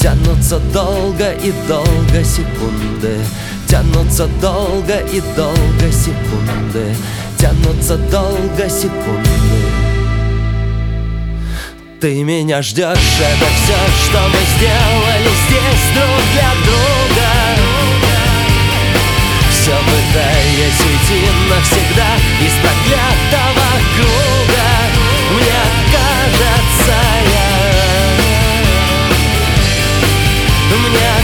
Тянутся 0.05 0.59
долго 0.59 1.33
и 1.33 1.51
долго 1.67 2.23
секунды. 2.23 3.17
Тянутся 3.67 4.27
долго 4.39 4.99
и 4.99 5.23
долго 5.35 5.91
секунды. 5.91 6.95
Тянутся 7.39 7.97
долго 7.97 8.69
секунды. 8.69 9.31
Ты 12.03 12.23
меня 12.23 12.61
ждешь, 12.61 12.99
это 13.19 13.47
все, 13.57 13.79
что 14.05 14.21
мы 14.29 14.41
сделали 14.59 15.31
здесь 15.49 15.87
друг 15.95 16.23
для 16.35 16.51
друга. 16.67 17.31
Все 19.53 19.73
пытаясь 19.73 20.81
уйти 20.85 21.25
навсегда 21.49 22.11
из 22.45 22.53
проклятого 22.61 23.69
круга. 23.97 24.69
Мне 25.33 25.63
кажется, 25.91 26.74
Мне 30.95 31.24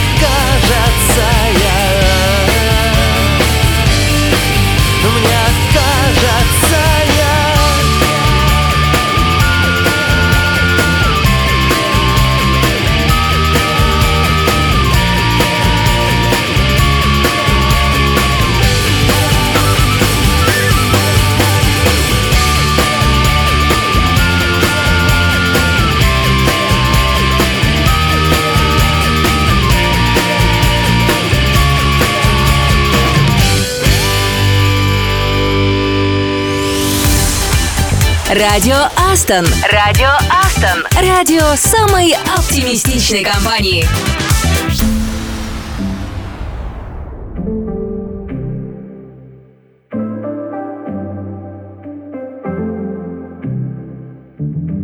Радио 38.30 38.76
Астон. 39.12 39.46
Радио 39.72 40.10
Астон. 40.30 40.86
Радио 41.00 41.56
самой 41.56 42.14
оптимистичной 42.36 43.24
компании. 43.24 43.86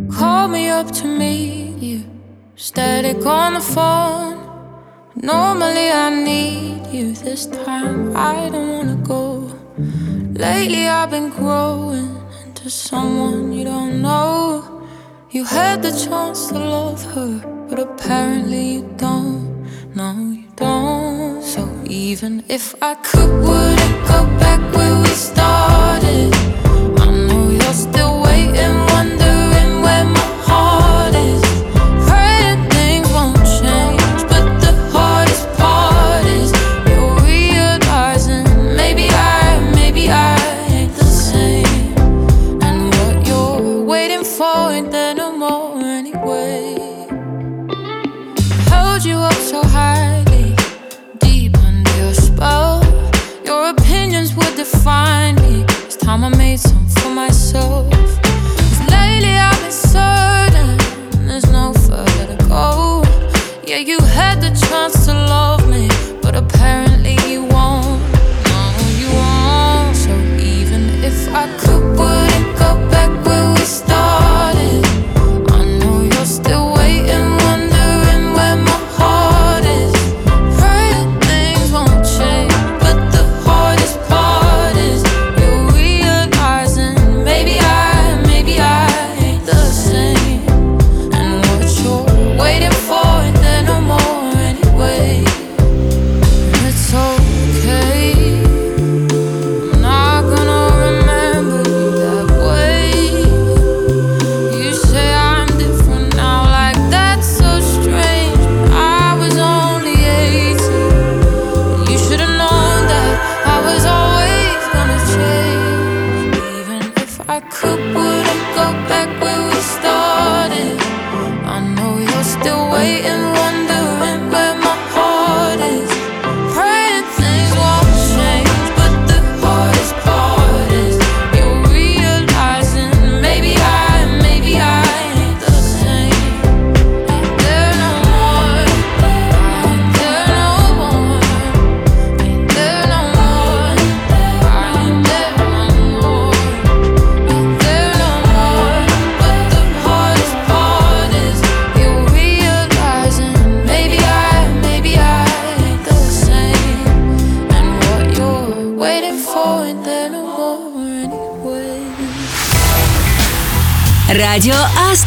Call 0.08 0.48
me 0.48 0.68
up 0.68 0.90
to 0.92 1.06
meet 1.06 1.82
you. 1.82 2.04
Static 2.56 3.26
on 3.26 3.54
the 3.54 3.60
phone. 3.60 4.38
Normally 5.16 5.90
I 5.90 6.10
need 6.10 6.86
you. 6.92 7.12
This 7.12 7.46
time 7.46 8.16
I 8.16 8.48
don't 8.50 8.70
wanna 8.76 8.96
go. 8.96 9.50
Lately 10.32 10.88
I've 10.88 11.10
been 11.10 11.30
growing 11.30 12.22
into 12.67 12.75
someone 12.75 13.53
you 13.53 13.63
don't 13.63 14.01
know. 14.01 14.61
You 15.31 15.45
had 15.45 15.81
the 15.81 15.91
chance 15.91 16.47
to 16.47 16.59
love 16.59 17.01
her, 17.13 17.39
but 17.69 17.79
apparently 17.79 18.73
you 18.73 18.93
don't. 18.97 19.65
No, 19.95 20.11
you 20.33 20.49
don't. 20.57 21.41
So 21.41 21.61
even 21.85 22.43
if 22.49 22.75
I 22.81 22.95
could, 22.95 23.29
would 23.45 23.79
it 23.87 23.97
go 24.11 24.19
back 24.41 24.59
where 24.75 24.99
we 24.99 25.13
started? 25.29 26.66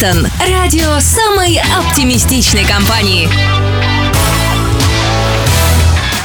Астон. 0.00 0.26
Радио 0.48 0.98
самой 0.98 1.60
оптимистичной 1.78 2.64
компании. 2.64 3.28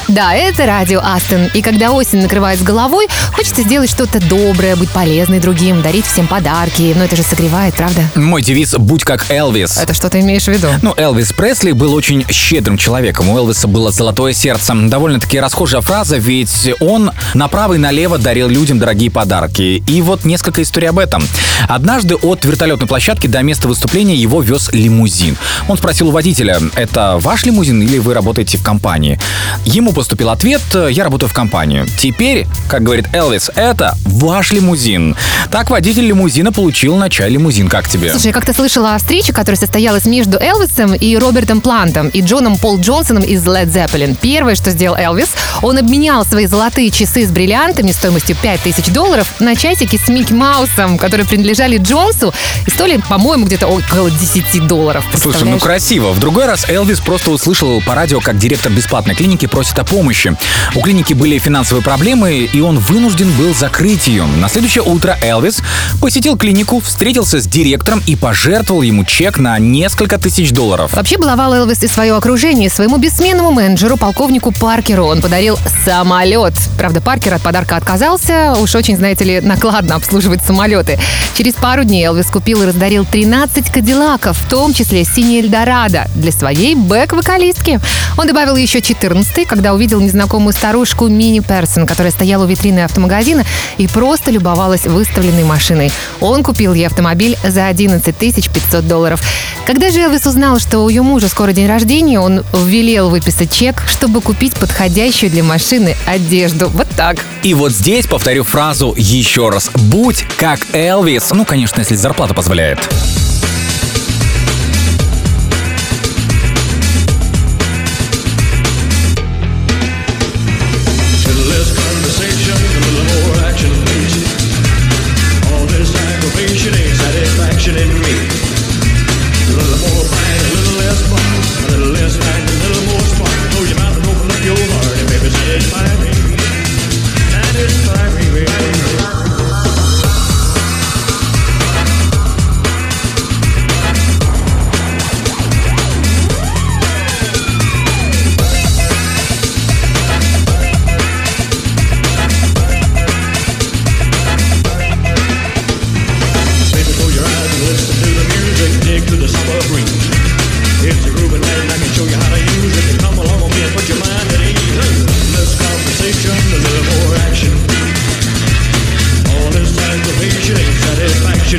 Да, 0.07 0.33
это 0.33 0.65
радио 0.65 1.01
Астон. 1.03 1.49
И 1.53 1.61
когда 1.61 1.91
осень 1.91 2.21
накрывает 2.21 2.59
с 2.59 2.63
головой, 2.63 3.07
хочется 3.33 3.63
сделать 3.63 3.89
что-то 3.89 4.21
доброе, 4.21 4.77
быть 4.77 4.89
полезной 4.91 5.39
другим, 5.39 5.81
дарить 5.81 6.05
всем 6.05 6.27
подарки. 6.27 6.93
Но 6.95 7.03
это 7.03 7.17
же 7.17 7.23
согревает, 7.23 7.73
правда? 7.73 8.03
Мой 8.15 8.41
девиз 8.41 8.75
«Будь 8.77 9.03
как 9.03 9.29
Элвис». 9.29 9.77
Это 9.77 9.93
что 9.93 10.09
ты 10.09 10.21
имеешь 10.21 10.45
в 10.45 10.47
виду? 10.47 10.67
Ну, 10.81 10.93
Элвис 10.95 11.33
Пресли 11.33 11.73
был 11.73 11.93
очень 11.93 12.23
щедрым 12.29 12.77
человеком. 12.77 13.27
У 13.29 13.37
Элвиса 13.37 13.67
было 13.67 13.91
золотое 13.91 14.31
сердце. 14.31 14.73
Довольно-таки 14.73 15.37
расхожая 15.39 15.81
фраза, 15.81 16.15
ведь 16.15 16.69
он 16.79 17.11
направо 17.33 17.73
и 17.73 17.77
налево 17.77 18.17
дарил 18.17 18.47
людям 18.47 18.79
дорогие 18.79 19.11
подарки. 19.11 19.83
И 19.85 20.01
вот 20.01 20.23
несколько 20.23 20.61
историй 20.61 20.87
об 20.87 20.99
этом. 20.99 21.27
Однажды 21.67 22.15
от 22.15 22.45
вертолетной 22.45 22.87
площадки 22.87 23.27
до 23.27 23.41
места 23.41 23.67
выступления 23.67 24.15
его 24.15 24.41
вез 24.41 24.69
лимузин. 24.71 25.37
Он 25.67 25.77
спросил 25.77 26.09
у 26.09 26.11
водителя, 26.11 26.59
это 26.75 27.17
ваш 27.19 27.45
лимузин 27.45 27.81
или 27.81 27.97
вы 27.97 28.13
работаете 28.13 28.57
в 28.57 28.63
компании? 28.63 29.19
Ему 29.65 29.93
поступил 29.93 30.29
ответ, 30.29 30.61
я 30.89 31.03
работаю 31.03 31.29
в 31.29 31.33
компании. 31.33 31.85
Теперь, 31.97 32.47
как 32.69 32.83
говорит 32.83 33.07
Элвис, 33.13 33.49
это 33.55 33.97
ваш 34.03 34.51
лимузин. 34.51 35.15
Так 35.51 35.69
водитель 35.69 36.05
лимузина 36.05 36.51
получил 36.51 36.95
на 36.95 37.09
чай 37.09 37.29
лимузин. 37.29 37.67
Как 37.67 37.87
тебе? 37.87 38.11
Слушай, 38.11 38.27
я 38.27 38.33
как-то 38.33 38.53
слышала 38.53 38.95
о 38.95 38.97
встрече, 38.97 39.33
которая 39.33 39.59
состоялась 39.59 40.05
между 40.05 40.37
Элвисом 40.37 40.93
и 40.93 41.17
Робертом 41.17 41.61
Плантом 41.61 42.09
и 42.09 42.21
Джоном 42.21 42.57
Пол 42.57 42.79
Джонсоном 42.79 43.23
из 43.23 43.43
Led 43.45 43.71
Zeppelin. 43.71 44.17
Первое, 44.19 44.55
что 44.55 44.71
сделал 44.71 44.95
Элвис, 44.95 45.29
он 45.61 45.77
обменял 45.77 46.25
свои 46.25 46.45
золотые 46.45 46.91
часы 46.91 47.25
с 47.25 47.31
бриллиантами 47.31 47.91
стоимостью 47.91 48.35
5000 48.41 48.91
долларов 48.91 49.33
на 49.39 49.55
часики 49.55 49.97
с 49.97 50.07
Микки 50.07 50.33
Маусом, 50.33 50.97
которые 50.97 51.25
принадлежали 51.45 51.77
Джонсу 51.77 52.33
и 52.65 52.71
стоили, 52.71 53.01
по-моему, 53.07 53.45
где-то 53.45 53.67
около 53.67 54.09
10 54.09 54.65
долларов. 54.67 55.05
Слушай, 55.15 55.43
ну 55.43 55.59
красиво. 55.59 56.11
В 56.11 56.19
другой 56.19 56.45
раз 56.47 56.67
Элвис 56.67 56.99
просто 56.99 57.29
услышал 57.29 57.81
по 57.81 57.93
радио, 57.93 58.19
как 58.19 58.39
директор 58.39 58.71
бесплатной 58.71 59.13
клиники 59.13 59.45
просит 59.45 59.77
о 59.77 59.83
помощи. 59.83 60.35
У 60.73 60.81
клиники 60.81 61.13
были 61.13 61.37
финансовые 61.37 61.83
проблемы, 61.83 62.49
и 62.51 62.61
он 62.61 62.79
вынужден 62.79 63.31
был 63.33 63.53
закрыть 63.53 64.07
ее. 64.07 64.25
На 64.25 64.49
следующее 64.49 64.83
утро 64.83 65.17
Элвис 65.21 65.61
посетил 66.01 66.35
клинику, 66.35 66.79
встретился 66.79 67.39
с 67.39 67.45
директором 67.45 68.01
и 68.07 68.15
пожертвовал 68.15 68.81
ему 68.81 69.05
чек 69.05 69.37
на 69.37 69.59
несколько 69.59 70.17
тысяч 70.17 70.51
долларов. 70.51 70.93
Вообще 70.93 71.17
баловал 71.17 71.53
Элвис 71.53 71.83
и 71.83 71.87
свое 71.87 72.15
окружение. 72.15 72.71
Своему 72.71 72.97
бессменному 72.97 73.51
менеджеру, 73.51 73.97
полковнику 73.97 74.51
Паркеру, 74.51 75.05
он 75.05 75.21
подарил 75.21 75.59
самолет. 75.85 76.53
Правда, 76.77 77.01
Паркер 77.01 77.35
от 77.35 77.43
подарка 77.43 77.75
отказался. 77.75 78.55
Уж 78.59 78.73
очень, 78.73 78.97
знаете 78.97 79.23
ли, 79.25 79.41
накладно 79.41 79.95
обслуживать 79.95 80.43
самолеты. 80.43 80.99
Через 81.35 81.55
пару 81.55 81.83
дней 81.83 82.05
Элвис 82.05 82.27
купил 82.27 82.63
и 82.63 82.65
раздарил 82.65 83.03
13 83.05 83.69
кадиллаков, 83.69 84.37
в 84.37 84.49
том 84.49 84.73
числе 84.73 85.03
синий 85.03 85.41
Эльдорадо, 85.41 86.07
для 86.15 86.31
своей 86.31 86.75
бэк-вокалистки. 86.75 87.81
Он 88.17 88.25
добавил 88.25 88.55
еще 88.55 88.81
14 88.81 89.45
когда 89.45 89.73
увидел 89.73 89.99
незнакомую 89.99 90.53
старушку 90.53 91.07
Мини 91.07 91.41
Персон, 91.41 91.85
которая 91.85 92.13
стояла 92.13 92.45
у 92.45 92.47
витрины 92.47 92.85
автомагазина 92.85 93.43
и 93.77 93.85
просто 93.87 94.31
любовалась 94.31 94.85
выставленной 94.85 95.43
машиной. 95.43 95.91
Он 96.21 96.41
купил 96.41 96.73
ей 96.73 96.87
автомобиль 96.87 97.37
за 97.43 97.67
11 97.67 98.15
500 98.15 98.87
долларов. 98.87 99.21
Когда 99.65 99.89
же 99.89 99.99
Элвис 99.99 100.25
узнал, 100.25 100.59
что 100.59 100.79
у 100.79 100.89
ее 100.89 101.01
мужа 101.01 101.27
скоро 101.27 101.51
день 101.51 101.67
рождения, 101.67 102.19
он 102.19 102.45
велел 102.53 103.09
выписать 103.09 103.51
чек, 103.51 103.83
чтобы 103.87 104.21
купить 104.21 104.53
подходящую 104.53 105.31
для 105.31 105.43
машины 105.43 105.97
одежду. 106.05 106.69
Вот 106.69 106.87
так. 106.95 107.17
И 107.43 107.53
вот 107.53 107.73
здесь 107.73 108.05
повторю 108.05 108.43
фразу 108.43 108.93
еще 108.95 109.49
раз. 109.49 109.69
Будь 109.73 110.23
как 110.37 110.59
Элвис. 110.73 111.24
Ну, 111.33 111.45
конечно, 111.45 111.79
если 111.79 111.95
зарплата 111.95 112.33
позволяет. 112.33 112.79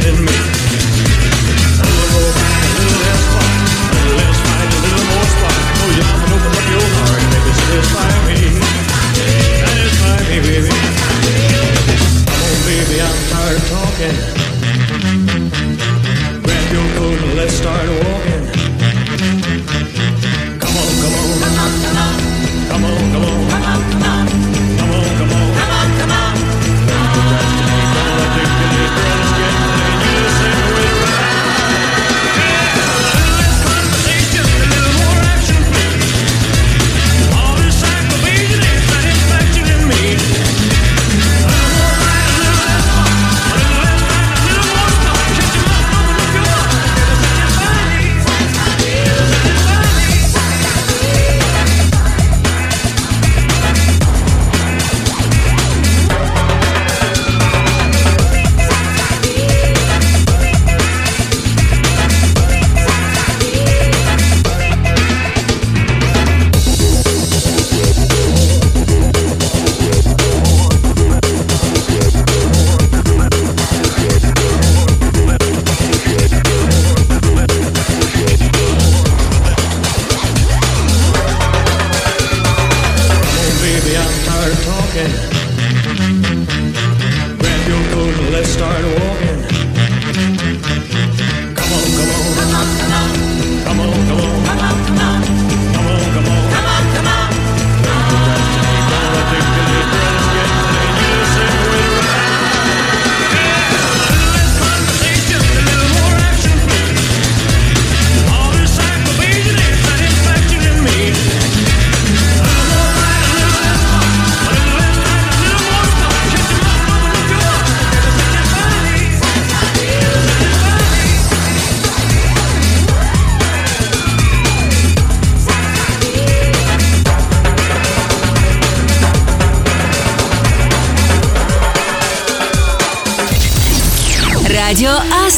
In 0.04 0.24
me. 0.26 0.35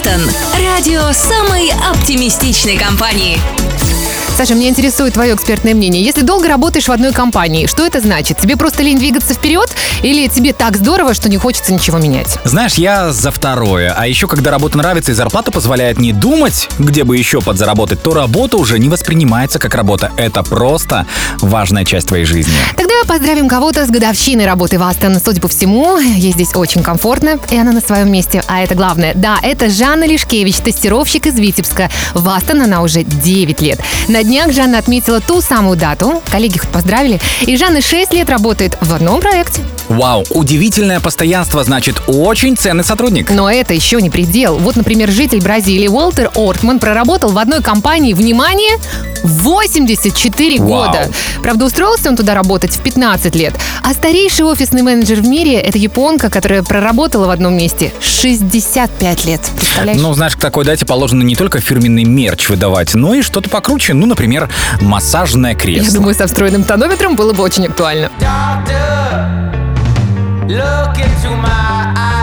Астон. 0.08 0.30
Радио 0.54 1.12
самой 1.12 1.70
оптимистичной 1.70 2.76
компании. 2.76 3.57
Саша, 4.38 4.54
меня 4.54 4.68
интересует 4.68 5.14
твое 5.14 5.34
экспертное 5.34 5.74
мнение. 5.74 6.00
Если 6.00 6.22
долго 6.22 6.46
работаешь 6.46 6.86
в 6.86 6.92
одной 6.92 7.12
компании, 7.12 7.66
что 7.66 7.84
это 7.84 7.98
значит? 7.98 8.38
Тебе 8.38 8.56
просто 8.56 8.84
лень 8.84 8.96
двигаться 8.96 9.34
вперед? 9.34 9.68
Или 10.04 10.28
тебе 10.28 10.52
так 10.52 10.76
здорово, 10.76 11.12
что 11.12 11.28
не 11.28 11.36
хочется 11.36 11.72
ничего 11.72 11.98
менять? 11.98 12.38
Знаешь, 12.44 12.74
я 12.74 13.10
за 13.10 13.32
второе. 13.32 13.92
А 13.98 14.06
еще, 14.06 14.28
когда 14.28 14.52
работа 14.52 14.78
нравится 14.78 15.10
и 15.10 15.14
зарплата 15.14 15.50
позволяет 15.50 15.98
не 15.98 16.12
думать, 16.12 16.68
где 16.78 17.02
бы 17.02 17.16
еще 17.16 17.40
подзаработать, 17.40 18.00
то 18.00 18.14
работа 18.14 18.58
уже 18.58 18.78
не 18.78 18.88
воспринимается 18.88 19.58
как 19.58 19.74
работа. 19.74 20.12
Это 20.16 20.44
просто 20.44 21.04
важная 21.40 21.84
часть 21.84 22.06
твоей 22.06 22.24
жизни. 22.24 22.54
Тогда 22.76 22.94
поздравим 23.08 23.48
кого-то 23.48 23.86
с 23.86 23.90
годовщиной 23.90 24.46
работы 24.46 24.78
в 24.78 24.84
Астон. 24.84 25.18
Судя 25.18 25.40
по 25.40 25.48
всему, 25.48 25.98
ей 25.98 26.30
здесь 26.30 26.54
очень 26.54 26.84
комфортно, 26.84 27.40
и 27.50 27.58
она 27.58 27.72
на 27.72 27.80
своем 27.80 28.12
месте. 28.12 28.44
А 28.46 28.62
это 28.62 28.76
главное. 28.76 29.14
Да, 29.16 29.40
это 29.42 29.68
Жанна 29.68 30.04
Лешкевич, 30.06 30.58
тестировщик 30.58 31.26
из 31.26 31.34
Витебска. 31.34 31.90
В 32.14 32.28
Астон 32.28 32.62
она 32.62 32.82
уже 32.82 33.02
9 33.02 33.60
лет. 33.62 33.80
На 34.06 34.27
днях 34.28 34.52
Жанна 34.52 34.78
отметила 34.78 35.20
ту 35.20 35.40
самую 35.40 35.76
дату. 35.76 36.22
Коллеги 36.30 36.58
хоть 36.58 36.68
поздравили. 36.68 37.18
И 37.46 37.56
Жанна 37.56 37.80
6 37.80 38.12
лет 38.12 38.28
работает 38.28 38.76
в 38.80 38.92
одном 38.92 39.20
проекте. 39.20 39.62
Вау, 39.88 40.22
удивительное 40.30 41.00
постоянство, 41.00 41.64
значит, 41.64 42.02
очень 42.06 42.56
ценный 42.56 42.84
сотрудник. 42.84 43.30
Но 43.30 43.50
это 43.50 43.72
еще 43.72 44.02
не 44.02 44.10
предел. 44.10 44.58
Вот, 44.58 44.76
например, 44.76 45.10
житель 45.10 45.40
Бразилии 45.40 45.88
Уолтер 45.88 46.30
Ортман 46.34 46.78
проработал 46.78 47.30
в 47.30 47.38
одной 47.38 47.62
компании, 47.62 48.12
внимание, 48.12 48.76
84 49.24 50.58
Вау. 50.58 50.68
года. 50.68 51.10
Правда, 51.42 51.64
устроился 51.64 52.10
он 52.10 52.16
туда 52.16 52.34
работать 52.34 52.72
в 52.72 52.82
15 52.82 53.34
лет. 53.34 53.54
А 53.82 53.94
старейший 53.94 54.44
офисный 54.44 54.82
менеджер 54.82 55.22
в 55.22 55.26
мире– 55.26 55.54
это 55.54 55.78
японка, 55.78 56.28
которая 56.28 56.62
проработала 56.62 57.26
в 57.26 57.30
одном 57.30 57.56
месте 57.56 57.90
65 58.00 59.24
лет. 59.24 59.40
Представляешь? 59.56 60.00
Ну, 60.00 60.12
знаешь, 60.12 60.36
к 60.36 60.40
такой 60.40 60.66
дате 60.66 60.84
положено 60.84 61.22
не 61.22 61.34
только 61.34 61.60
фирменный 61.60 62.04
мерч 62.04 62.50
выдавать, 62.50 62.94
но 62.94 63.14
и 63.14 63.22
что-то 63.22 63.48
покруче. 63.48 63.94
Ну, 63.94 64.04
например, 64.04 64.17
массажное 64.80 65.54
кресло. 65.54 65.86
Я 65.86 65.92
думаю, 65.92 66.14
со 66.14 66.26
встроенным 66.26 66.64
тонометром 66.64 67.16
было 67.16 67.32
бы 67.32 67.42
очень 67.42 67.66
актуально. 67.66 68.10
Doctor, 68.20 69.28
look 70.48 70.96
into 70.96 71.30
my 71.40 71.94
eyes. 71.96 72.17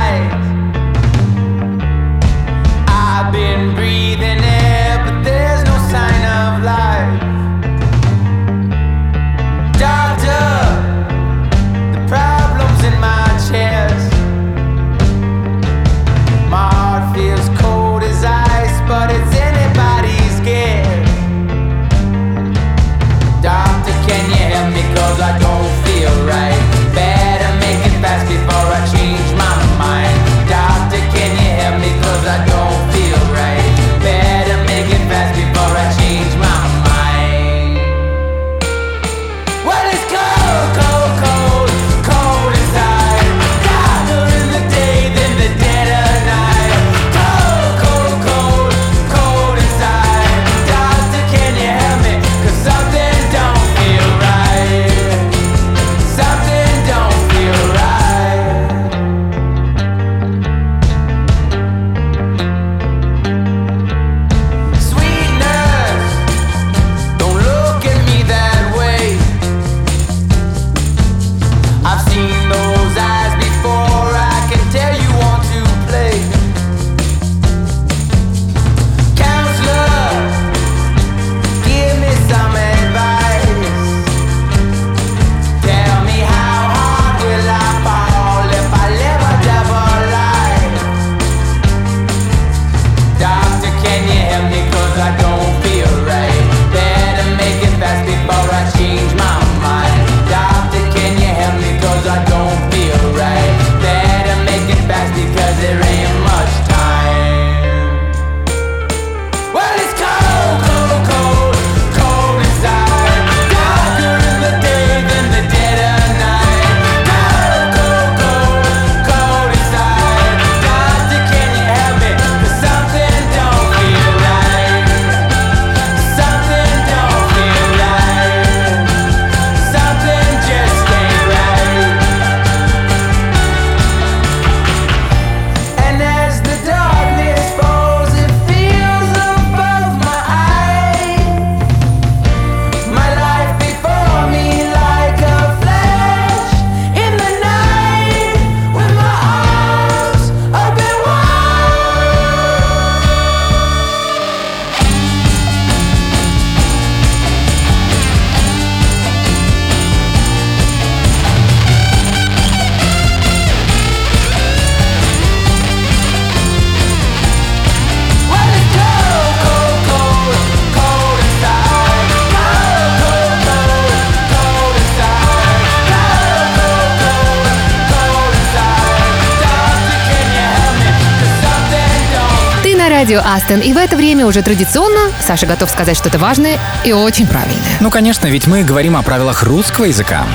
Радио 183.15 183.31
Астон, 183.31 183.59
и 183.59 183.73
в 183.73 183.77
это 183.77 183.95
время 183.95 184.25
уже 184.25 184.41
традиционно 184.41 185.11
Саша 185.21 185.45
готов 185.45 185.69
сказать 185.69 185.95
что-то 185.95 186.19
важное 186.19 186.59
и 186.83 186.91
очень 186.91 187.27
правильное. 187.27 187.77
Ну, 187.79 187.89
конечно, 187.89 188.27
ведь 188.27 188.47
мы 188.47 188.63
говорим 188.63 188.97
о 188.97 189.03
правилах 189.03 189.43
русского 189.43 189.85
языка. 189.85 190.25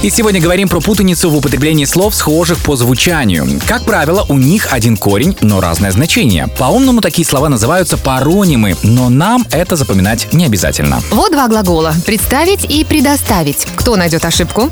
И 0.00 0.10
сегодня 0.10 0.40
говорим 0.40 0.68
про 0.68 0.80
путаницу 0.80 1.28
в 1.28 1.36
употреблении 1.36 1.84
слов, 1.84 2.14
схожих 2.14 2.58
по 2.58 2.76
звучанию. 2.76 3.48
Как 3.66 3.82
правило, 3.82 4.24
у 4.28 4.38
них 4.38 4.68
один 4.70 4.96
корень, 4.96 5.36
но 5.40 5.60
разное 5.60 5.90
значение. 5.90 6.46
По-умному 6.56 7.00
такие 7.00 7.26
слова 7.26 7.48
называются 7.48 7.98
паронимы, 7.98 8.76
но 8.84 9.08
нам 9.08 9.44
это 9.50 9.74
запоминать 9.74 10.32
не 10.32 10.44
обязательно. 10.44 11.02
Вот 11.10 11.32
два 11.32 11.48
глагола– 11.48 11.92
представить 12.06 12.64
и 12.64 12.84
предоставить. 12.84 13.66
Кто 13.74 13.96
найдет 13.96 14.24
ошибку? 14.24 14.70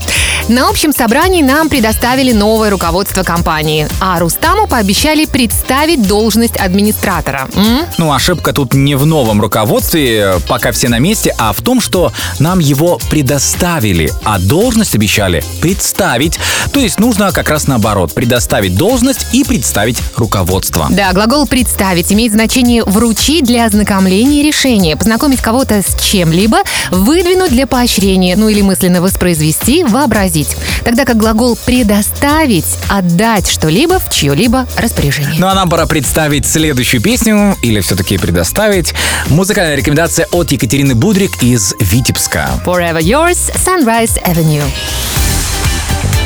На 0.49 0.69
общем 0.69 0.93
собрании 0.93 1.43
нам 1.43 1.69
предоставили 1.69 2.31
новое 2.31 2.71
руководство 2.71 3.25
компании, 3.25 3.89
а 3.99 4.21
Рустаму 4.21 4.69
пообещали 4.69 5.27
представить 5.27 6.07
должность 6.07 6.57
администратора. 6.57 7.49
М? 7.57 7.81
Ну, 7.99 8.13
ошибка 8.13 8.53
тут 8.53 8.75
не 8.75 8.95
в 8.95 9.05
новом 9.07 9.41
руководстве, 9.41 10.37
пока 10.47 10.71
все 10.71 10.89
на 10.89 11.01
месте, 11.01 11.35
а 11.37 11.53
в 11.53 11.63
том, 11.63 11.81
что 11.81 12.13
нам 12.39 12.61
его 12.61 13.01
предоставили, 13.11 14.13
а 14.23 14.39
должность 14.39 14.95
обещали 14.95 15.16
обещали 15.17 15.43
представить. 15.61 16.39
То 16.73 16.81
есть 16.81 17.01
нужно 17.01 17.33
как 17.33 17.49
раз 17.49 17.67
наоборот, 17.67 18.13
предоставить 18.13 18.77
должность 18.77 19.27
и 19.33 19.45
представить 19.45 19.99
руководство. 20.17 20.89
Да, 20.91 21.13
глагол 21.13 21.47
«представить» 21.47 22.13
имеет 22.13 22.33
значение 22.33 22.85
вручить 22.85 23.45
для 23.45 23.65
ознакомления 23.65 24.43
решения, 24.43 24.97
познакомить 24.97 25.41
кого-то 25.41 25.83
с 25.83 25.99
чем-либо, 26.03 26.59
выдвинуть 26.91 27.51
для 27.51 27.67
поощрения, 27.67 28.37
ну 28.37 28.49
или 28.49 28.61
мысленно 28.61 29.01
воспроизвести, 29.01 29.85
вообразить. 29.85 30.57
Тогда 30.85 31.05
как 31.05 31.17
глагол 31.17 31.57
«предоставить»— 31.65 32.67
отдать 32.91 33.49
что-либо 33.49 33.99
в 33.99 34.11
чье-либо 34.11 34.67
распоряжение. 34.77 35.41
Ну 35.41 35.47
а 35.47 35.55
нам 35.55 35.71
пора 35.71 35.87
представить 35.87 36.47
следующую 36.47 37.01
песню, 37.01 37.57
или 37.63 37.81
все-таки 37.81 38.19
предоставить. 38.19 38.93
Музыкальная 39.29 39.77
рекомендация 39.77 40.27
от 40.31 40.53
Екатерины 40.53 40.95
Будрик 40.95 41.43
из 41.43 41.75
Витебска. 41.81 42.51
Forever 42.65 43.01
Yours, 43.01 43.53
Sunrise 43.65 44.23
Avenue. 44.25 44.63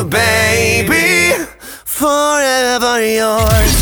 you, 0.00 0.04
baby. 0.04 1.44
Forever 1.84 3.00
yours. 3.04 3.72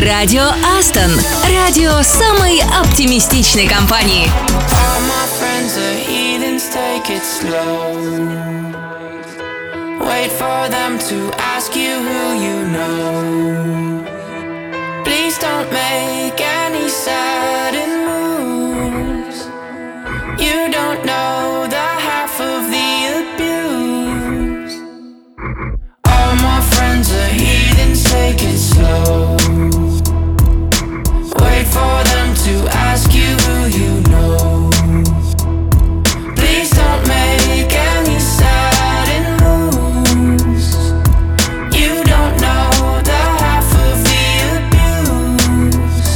Радио 0.00 0.46
Астон. 0.78 1.10
Радио 1.56 2.02
самой 2.02 2.60
оптимистичной 2.80 3.66
компании. 3.66 4.30
All 4.70 5.00
my 5.14 5.26
friends 5.38 5.76
are 5.76 5.98
heathens, 6.06 6.64
take 6.72 7.10
it 7.10 7.24
slow. 7.24 7.94
Wait 10.08 10.30
for 10.40 10.68
them 10.68 10.98
to 11.10 11.16
ask 11.54 11.74
you 11.74 11.94
who 12.06 12.22
you 12.46 12.56
know. 12.74 14.04
Please 15.04 15.36
don't 15.38 15.70
make 15.72 16.40
any 16.40 16.88
sudden 16.88 17.57
Take 28.09 28.41
it 28.41 28.57
slow. 28.57 29.37
Wait 31.43 31.67
for 31.75 31.95
them 32.11 32.29
to 32.45 32.53
ask 32.89 33.13
you 33.13 33.31
who 33.45 33.55
you 33.79 33.91
know. 34.11 34.69
Please 36.35 36.69
don't 36.71 37.03
make 37.07 37.71
any 37.93 38.19
sudden 38.19 39.23
moves. 39.45 40.67
You 41.79 41.91
don't 42.13 42.35
know 42.45 42.69
the 43.09 43.21
half 43.41 43.69
of 43.87 43.95
the 44.09 44.23
abuse. 44.57 46.11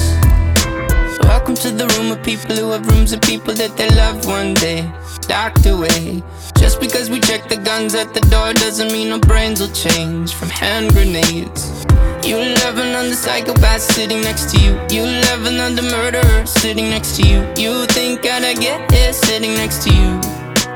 Welcome 1.29 1.55
to 1.55 1.69
the 1.71 1.87
room 1.93 2.11
of 2.11 2.19
people 2.23 2.55
who 2.55 2.71
have 2.71 2.85
rooms 2.87 3.13
of 3.13 3.21
people 3.21 3.53
that 3.53 3.77
they 3.77 3.89
love 3.89 4.25
one 4.25 4.53
day 4.55 4.91
locked 5.29 5.65
away. 5.65 6.23
Just 6.73 6.81
because 6.81 7.09
we 7.11 7.19
check 7.19 7.47
the 7.47 7.57
guns 7.57 7.93
at 7.93 8.15
the 8.15 8.19
door 8.31 8.51
doesn't 8.51 8.91
mean 8.91 9.11
our 9.11 9.19
brains 9.19 9.59
will 9.59 9.75
change 9.75 10.33
from 10.33 10.49
hand 10.49 10.91
grenades. 10.91 11.85
You 12.25 12.37
love 12.65 12.79
another 12.79 13.13
psychopath 13.13 13.81
sitting 13.81 14.21
next 14.21 14.49
to 14.55 14.59
you. 14.59 14.71
You 14.89 15.03
love 15.05 15.45
another 15.45 15.83
murderer 15.83 16.47
sitting 16.47 16.89
next 16.89 17.15
to 17.17 17.27
you. 17.27 17.41
You 17.57 17.85
think 17.85 18.25
I'd 18.25 18.57
get 18.57 18.91
here 18.91 19.13
sitting 19.13 19.53
next 19.53 19.83
to 19.83 19.93
you. 19.93 20.19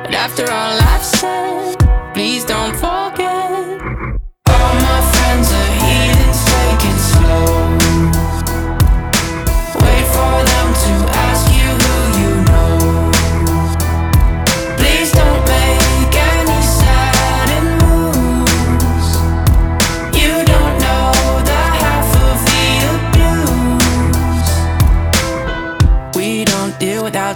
But 0.04 0.14
after 0.14 0.44
all 0.44 0.78
I've 0.94 1.04
said, 1.04 1.76
please 2.14 2.46
don't 2.46 2.76
forget. 2.76 3.50
All 4.54 4.74
my 4.90 5.02
friends 5.14 5.52
are 5.52 5.72
heathens, 5.82 6.46
take 6.46 6.92
it 6.92 7.00
slow. 7.10 7.67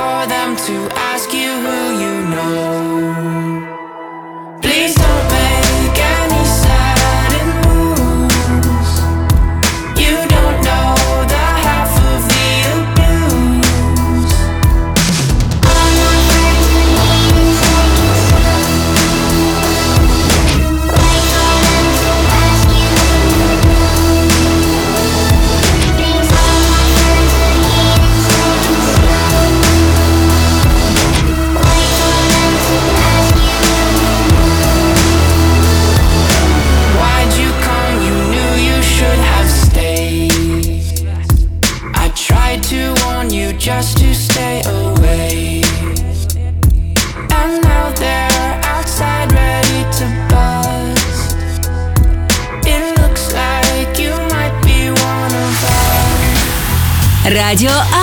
For 0.00 0.26
them 0.26 0.56
to 0.56 0.76
ask 1.12 1.28
you 1.34 1.39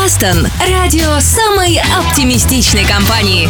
Астон. 0.07 0.47
Радио 0.71 1.19
самой 1.19 1.81
оптимистичной 1.99 2.85
компании. 2.85 3.49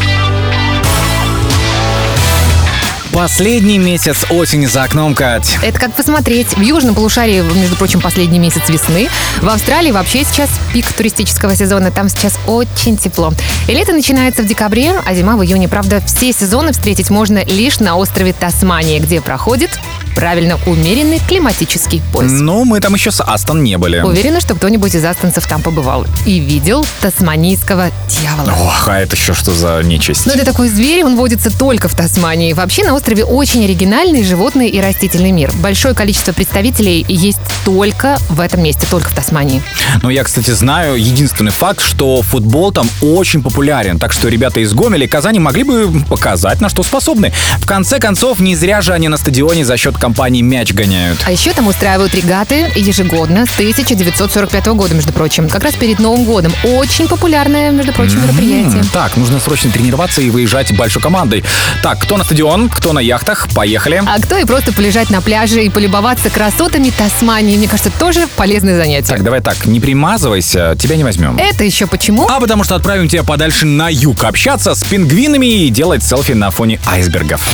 Последний 3.17 3.79
месяц 3.79 4.27
осени 4.29 4.67
за 4.67 4.83
окном, 4.83 5.15
Кать. 5.15 5.57
Это 5.63 5.79
как 5.79 5.95
посмотреть. 5.95 6.55
В 6.55 6.61
южном 6.61 6.93
полушарии, 6.93 7.41
между 7.41 7.75
прочим, 7.75 7.99
последний 7.99 8.37
месяц 8.37 8.69
весны. 8.69 9.09
В 9.41 9.49
Австралии 9.49 9.89
вообще 9.89 10.23
сейчас 10.23 10.51
пик 10.71 10.93
туристического 10.93 11.55
сезона. 11.55 11.89
Там 11.89 12.09
сейчас 12.09 12.37
очень 12.45 12.95
тепло. 12.95 13.33
И 13.67 13.71
лето 13.71 13.91
начинается 13.93 14.43
в 14.43 14.45
декабре, 14.45 14.93
а 15.03 15.15
зима 15.15 15.35
в 15.35 15.43
июне. 15.43 15.67
Правда, 15.67 15.99
все 16.05 16.31
сезоны 16.31 16.73
встретить 16.73 17.09
можно 17.09 17.43
лишь 17.43 17.79
на 17.79 17.95
острове 17.95 18.33
Тасмания, 18.33 18.99
где 18.99 19.19
проходит, 19.19 19.71
правильно, 20.13 20.59
умеренный 20.67 21.19
климатический 21.27 22.03
пояс. 22.13 22.31
Ну, 22.31 22.65
мы 22.65 22.79
там 22.81 22.93
еще 22.93 23.09
с 23.09 23.23
Астон 23.23 23.63
не 23.63 23.79
были. 23.79 23.99
Уверена, 23.99 24.41
что 24.41 24.53
кто-нибудь 24.53 24.93
из 24.93 25.03
астонцев 25.03 25.47
там 25.47 25.63
побывал 25.63 26.05
и 26.27 26.39
видел 26.39 26.85
тасманийского 27.01 27.89
дьявола. 28.09 28.53
Ох, 28.61 28.87
а 28.87 28.99
это 28.99 29.15
еще 29.15 29.33
что 29.33 29.53
за 29.53 29.81
нечисть? 29.83 30.27
Но 30.27 30.33
это 30.33 30.45
такой 30.45 30.69
зверь, 30.69 31.03
он 31.03 31.15
водится 31.15 31.55
только 31.55 31.87
в 31.87 31.95
Тасмании. 31.95 32.53
Вообще 32.53 32.83
на 32.83 32.93
острове 32.93 33.06
очень 33.15 33.63
оригинальный 33.63 34.23
животный 34.23 34.69
и 34.69 34.81
растительный 34.81 35.31
мир. 35.31 35.51
Большое 35.61 35.93
количество 35.95 36.33
представителей 36.33 37.05
есть 37.07 37.39
только 37.63 38.17
в 38.29 38.39
этом 38.39 38.61
месте, 38.61 38.85
только 38.89 39.09
в 39.09 39.13
Тасмании. 39.13 39.63
Ну, 40.01 40.09
я, 40.09 40.23
кстати, 40.23 40.51
знаю 40.51 40.95
единственный 40.95 41.51
факт, 41.51 41.81
что 41.81 42.21
футбол 42.21 42.71
там 42.71 42.89
очень 43.01 43.41
популярен. 43.41 43.97
Так 43.97 44.11
что 44.11 44.27
ребята 44.27 44.59
из 44.59 44.73
Гомеля 44.73 45.05
и 45.05 45.07
Казани 45.07 45.39
могли 45.39 45.63
бы 45.63 46.01
показать, 46.09 46.61
на 46.61 46.69
что 46.69 46.83
способны. 46.83 47.31
В 47.59 47.65
конце 47.65 47.99
концов, 47.99 48.39
не 48.39 48.55
зря 48.55 48.81
же 48.81 48.93
они 48.93 49.07
на 49.07 49.17
стадионе 49.17 49.63
за 49.63 49.77
счет 49.77 49.97
компании 49.97 50.41
мяч 50.41 50.73
гоняют. 50.73 51.19
А 51.25 51.31
еще 51.31 51.53
там 51.53 51.67
устраивают 51.67 52.13
регаты 52.13 52.71
ежегодно 52.75 53.45
с 53.45 53.53
1945 53.53 54.67
года, 54.67 54.93
между 54.93 55.13
прочим. 55.13 55.49
Как 55.49 55.63
раз 55.63 55.75
перед 55.75 55.99
Новым 55.99 56.25
годом. 56.25 56.53
Очень 56.63 57.07
популярное, 57.07 57.71
между 57.71 57.93
прочим, 57.93 58.21
мероприятие. 58.21 58.83
Так, 58.91 59.15
нужно 59.17 59.39
срочно 59.39 59.71
тренироваться 59.71 60.21
и 60.21 60.29
выезжать 60.29 60.75
большой 60.75 61.01
командой. 61.01 61.43
Так, 61.81 61.99
кто 61.99 62.17
на 62.17 62.23
стадион, 62.23 62.69
кто 62.69 62.93
на 62.93 62.96
яхтах, 62.99 63.47
поехали. 63.53 64.01
А 64.05 64.19
кто 64.21 64.37
и 64.37 64.45
просто 64.45 64.73
полежать 64.73 65.09
на 65.09 65.21
пляже 65.21 65.63
и 65.63 65.69
полюбоваться 65.69 66.29
красотами 66.29 66.89
Тасмании, 66.89 67.57
мне 67.57 67.67
кажется, 67.67 67.91
тоже 67.91 68.27
полезное 68.35 68.77
занятие. 68.77 69.07
Так, 69.07 69.23
давай 69.23 69.41
так, 69.41 69.65
не 69.65 69.79
примазывайся, 69.79 70.75
тебя 70.79 70.95
не 70.95 71.03
возьмем. 71.03 71.37
Это 71.37 71.63
еще 71.63 71.87
почему? 71.87 72.27
А 72.27 72.39
потому 72.39 72.63
что 72.63 72.75
отправим 72.75 73.07
тебя 73.07 73.23
подальше 73.23 73.65
на 73.65 73.89
юг 73.89 74.23
общаться 74.23 74.75
с 74.75 74.83
пингвинами 74.83 75.65
и 75.65 75.69
делать 75.69 76.03
селфи 76.03 76.33
на 76.33 76.51
фоне 76.51 76.79
айсбергов. 76.85 77.47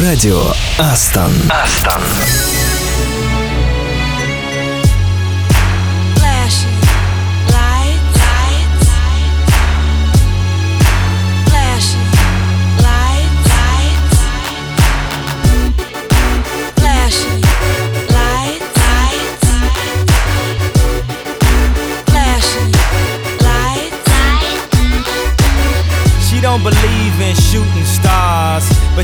Радио 0.00 0.42
Астон. 0.78 1.32
Астон. 1.48 2.02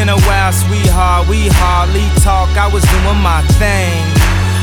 Been 0.00 0.08
a 0.08 0.20
while, 0.20 0.52
sweetheart. 0.52 1.28
We 1.28 1.48
hardly 1.60 2.08
talk. 2.22 2.48
I 2.56 2.68
was 2.72 2.82
doing 2.88 3.20
my 3.20 3.42
thing. 3.60 4.00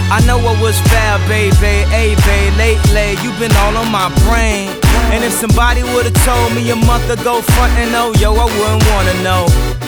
I 0.10 0.24
know 0.26 0.40
what 0.40 0.60
was 0.62 0.80
fair, 0.90 1.20
baby. 1.28 1.86
Hey, 1.94 2.16
babe, 2.26 2.54
lately 2.58 3.22
you've 3.22 3.38
been 3.38 3.56
all 3.58 3.76
on 3.78 3.92
my 3.92 4.10
brain. 4.26 4.74
And 5.14 5.24
if 5.24 5.34
somebody 5.34 5.84
would've 5.84 6.18
told 6.26 6.56
me 6.56 6.70
a 6.72 6.76
month 6.76 7.10
ago, 7.10 7.42
front 7.42 7.74
and 7.78 7.94
oh, 7.94 8.14
yo, 8.18 8.34
I 8.34 8.46
wouldn't 8.46 8.84
wanna 8.90 9.16
know. 9.22 9.87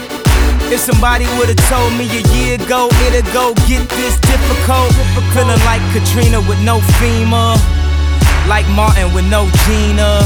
If 0.71 0.79
somebody 0.81 1.25
would've 1.37 1.57
told 1.67 1.93
me 1.97 2.05
a 2.09 2.21
year 2.35 2.55
ago, 2.55 2.89
it'd 3.07 3.25
go 3.33 3.53
get 3.67 3.87
this 3.89 4.19
difficult. 4.19 4.93
Feeling 5.33 5.59
like 5.65 5.81
Katrina 5.93 6.39
with 6.41 6.59
no 6.61 6.79
FEMA. 7.01 7.57
Like 8.47 8.67
Martin 8.69 9.13
with 9.13 9.25
no 9.29 9.49
Gina. 9.65 10.21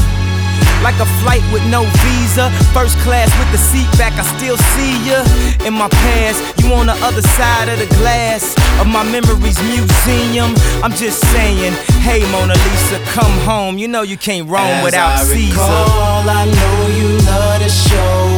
Like 0.82 1.00
a 1.00 1.06
flight 1.24 1.40
with 1.52 1.64
no 1.72 1.84
visa. 2.04 2.50
First 2.76 2.98
class 2.98 3.32
with 3.38 3.50
the 3.52 3.58
seat 3.58 3.88
back, 3.96 4.12
I 4.20 4.22
still 4.36 4.56
see 4.76 4.92
ya. 5.08 5.24
In 5.66 5.72
my 5.72 5.88
past, 5.88 6.38
you 6.60 6.72
on 6.74 6.86
the 6.86 6.96
other 7.00 7.22
side 7.22 7.68
of 7.70 7.78
the 7.78 7.86
glass 7.96 8.54
of 8.80 8.86
my 8.86 9.02
memories 9.02 9.56
museum. 9.64 10.52
I'm 10.84 10.92
just 10.92 11.20
saying, 11.32 11.72
hey 12.04 12.20
Mona 12.30 12.52
Lisa, 12.52 12.98
come 13.16 13.32
home. 13.48 13.78
You 13.78 13.88
know 13.88 14.02
you 14.02 14.18
can't 14.18 14.46
roam 14.48 14.60
As 14.60 14.84
without 14.84 15.20
I 15.20 15.24
Caesar. 15.24 15.56
recall, 15.56 16.28
I 16.28 16.44
know 16.44 16.76
you 16.92 17.08
love 17.24 17.62
to 17.62 17.68
show 17.68 17.96
off, 17.96 18.02
but 18.04 18.32
I 18.32 18.33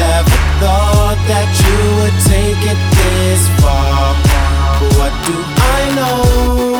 never 0.00 0.36
thought 0.60 1.20
that 1.28 1.48
you 1.62 1.76
would 1.98 2.16
take 2.32 2.62
it 2.72 2.80
this 2.96 3.42
far. 3.60 4.16
What 4.96 5.12
do 5.26 5.36
I 5.76 5.80
know? 5.96 6.79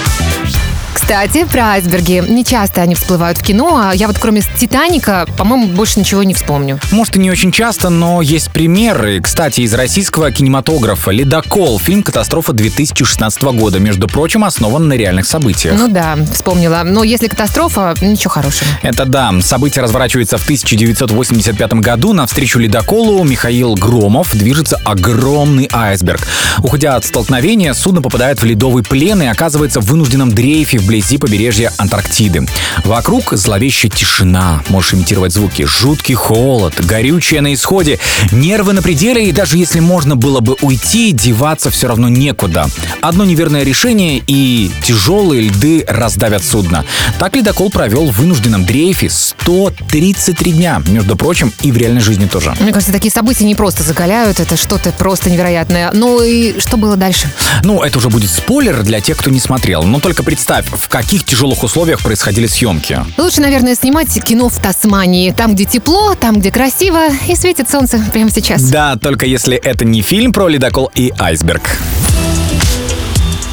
Кстати, 1.11 1.43
про 1.43 1.71
айсберги. 1.71 2.23
Не 2.25 2.45
часто 2.45 2.79
они 2.79 2.95
всплывают 2.95 3.37
в 3.37 3.43
кино, 3.43 3.81
а 3.83 3.93
я 3.93 4.07
вот 4.07 4.17
кроме 4.17 4.41
«Титаника», 4.57 5.27
по-моему, 5.37 5.67
больше 5.67 5.99
ничего 5.99 6.23
не 6.23 6.33
вспомню. 6.33 6.79
Может, 6.89 7.17
и 7.17 7.19
не 7.19 7.29
очень 7.29 7.51
часто, 7.51 7.89
но 7.89 8.21
есть 8.21 8.49
примеры. 8.51 9.19
Кстати, 9.19 9.59
из 9.59 9.73
российского 9.73 10.31
кинематографа 10.31 11.11
«Ледокол» 11.11 11.79
фильм 11.79 12.01
«Катастрофа» 12.01 12.53
2016 12.53 13.41
года, 13.43 13.77
между 13.79 14.07
прочим, 14.07 14.45
основан 14.45 14.87
на 14.87 14.93
реальных 14.93 15.25
событиях. 15.25 15.77
Ну 15.77 15.89
да, 15.89 16.17
вспомнила. 16.31 16.83
Но 16.85 17.03
если 17.03 17.27
катастрофа, 17.27 17.93
ничего 17.99 18.29
хорошего. 18.29 18.69
Это 18.81 19.03
да. 19.03 19.33
Событие 19.41 19.83
разворачивается 19.83 20.37
в 20.37 20.43
1985 20.43 21.73
году. 21.73 22.13
Навстречу 22.13 22.57
ледоколу 22.57 23.21
Михаил 23.25 23.75
Громов 23.75 24.33
движется 24.33 24.79
огромный 24.85 25.69
айсберг. 25.73 26.21
Уходя 26.59 26.95
от 26.95 27.03
столкновения, 27.03 27.73
судно 27.73 28.01
попадает 28.01 28.41
в 28.41 28.45
ледовый 28.45 28.83
плен 28.83 29.21
и 29.21 29.25
оказывается 29.25 29.81
в 29.81 29.87
вынужденном 29.87 30.31
дрейфе 30.31 30.77
вблизи 30.77 31.00
побережья 31.19 31.73
Антарктиды. 31.77 32.47
Вокруг 32.83 33.33
зловещая 33.33 33.91
тишина. 33.91 34.63
Можешь 34.69 34.93
имитировать 34.93 35.33
звуки. 35.33 35.65
Жуткий 35.65 36.15
холод, 36.15 36.73
горючее 36.79 37.41
на 37.41 37.53
исходе, 37.53 37.99
нервы 38.31 38.73
на 38.73 38.81
пределе, 38.81 39.27
и 39.27 39.31
даже 39.31 39.57
если 39.57 39.79
можно 39.79 40.15
было 40.15 40.39
бы 40.39 40.55
уйти, 40.61 41.11
деваться 41.11 41.69
все 41.69 41.87
равно 41.87 42.09
некуда. 42.09 42.69
Одно 43.01 43.25
неверное 43.25 43.63
решение, 43.63 44.21
и 44.27 44.71
тяжелые 44.83 45.43
льды 45.43 45.85
раздавят 45.87 46.43
судно. 46.43 46.85
Так 47.19 47.35
ледокол 47.35 47.69
провел 47.69 48.09
в 48.09 48.17
вынужденном 48.17 48.65
дрейфе 48.65 49.09
133 49.09 50.51
дня. 50.51 50.81
Между 50.87 51.15
прочим, 51.15 51.51
и 51.61 51.71
в 51.71 51.77
реальной 51.77 52.01
жизни 52.01 52.25
тоже. 52.25 52.53
Мне 52.59 52.71
кажется, 52.71 52.93
такие 52.93 53.11
события 53.11 53.45
не 53.45 53.55
просто 53.55 53.83
закаляют, 53.83 54.39
это 54.39 54.55
что-то 54.55 54.91
просто 54.91 55.29
невероятное. 55.29 55.91
Ну 55.93 56.21
и 56.23 56.59
что 56.59 56.77
было 56.77 56.95
дальше? 56.95 57.29
Ну, 57.63 57.81
это 57.81 57.97
уже 57.97 58.09
будет 58.09 58.29
спойлер 58.29 58.83
для 58.83 59.01
тех, 59.01 59.17
кто 59.17 59.29
не 59.29 59.39
смотрел. 59.39 59.83
Но 59.83 59.99
только 59.99 60.23
представь, 60.23 60.65
в 60.67 60.87
каких 60.91 61.23
тяжелых 61.23 61.63
условиях 61.63 62.01
происходили 62.01 62.45
съемки. 62.45 63.03
Лучше, 63.17 63.41
наверное, 63.41 63.75
снимать 63.75 64.09
кино 64.23 64.49
в 64.49 64.61
Тасмании. 64.61 65.31
Там, 65.31 65.55
где 65.55 65.65
тепло, 65.65 66.13
там, 66.13 66.39
где 66.39 66.51
красиво 66.51 67.07
и 67.27 67.35
светит 67.35 67.69
солнце 67.69 67.99
прямо 68.13 68.29
сейчас. 68.29 68.61
Да, 68.69 68.97
только 68.97 69.25
если 69.25 69.57
это 69.57 69.85
не 69.85 70.01
фильм 70.01 70.33
про 70.33 70.47
ледокол 70.47 70.91
и 70.93 71.11
айсберг. 71.17 71.77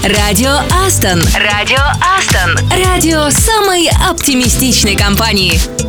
Радио 0.02 0.60
Астон. 0.86 1.20
Радио 1.36 1.82
Астон. 2.18 2.58
Радио 2.84 3.30
самой 3.30 3.88
оптимистичной 4.10 4.96
компании. 4.96 5.87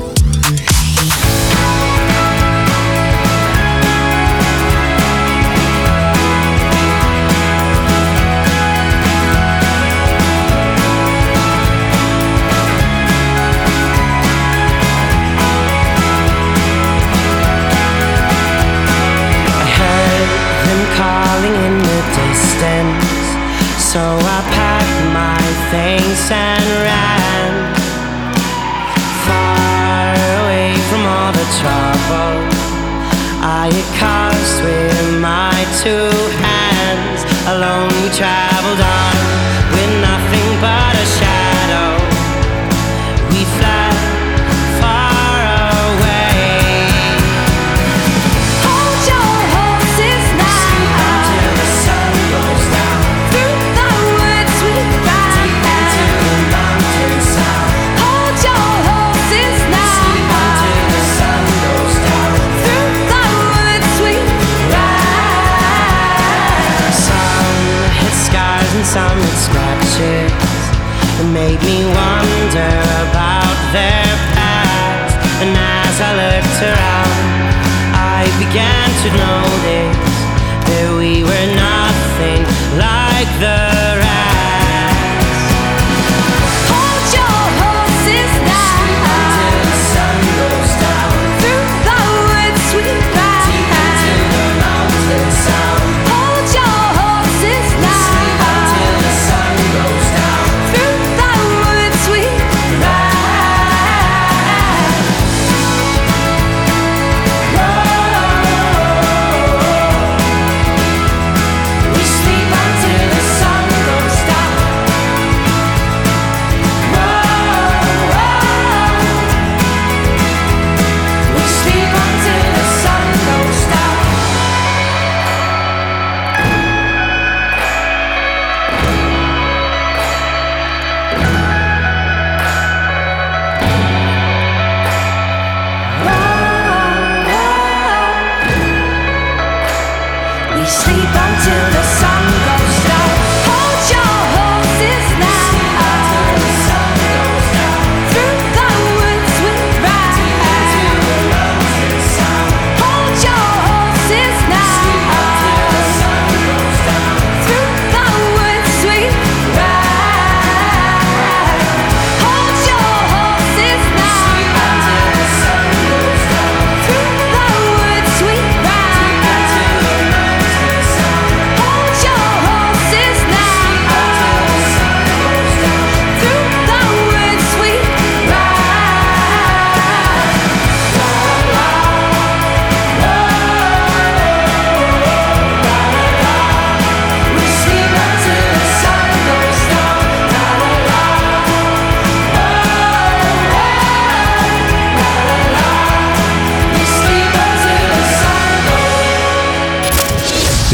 should 79.09 79.17
know. 79.17 79.38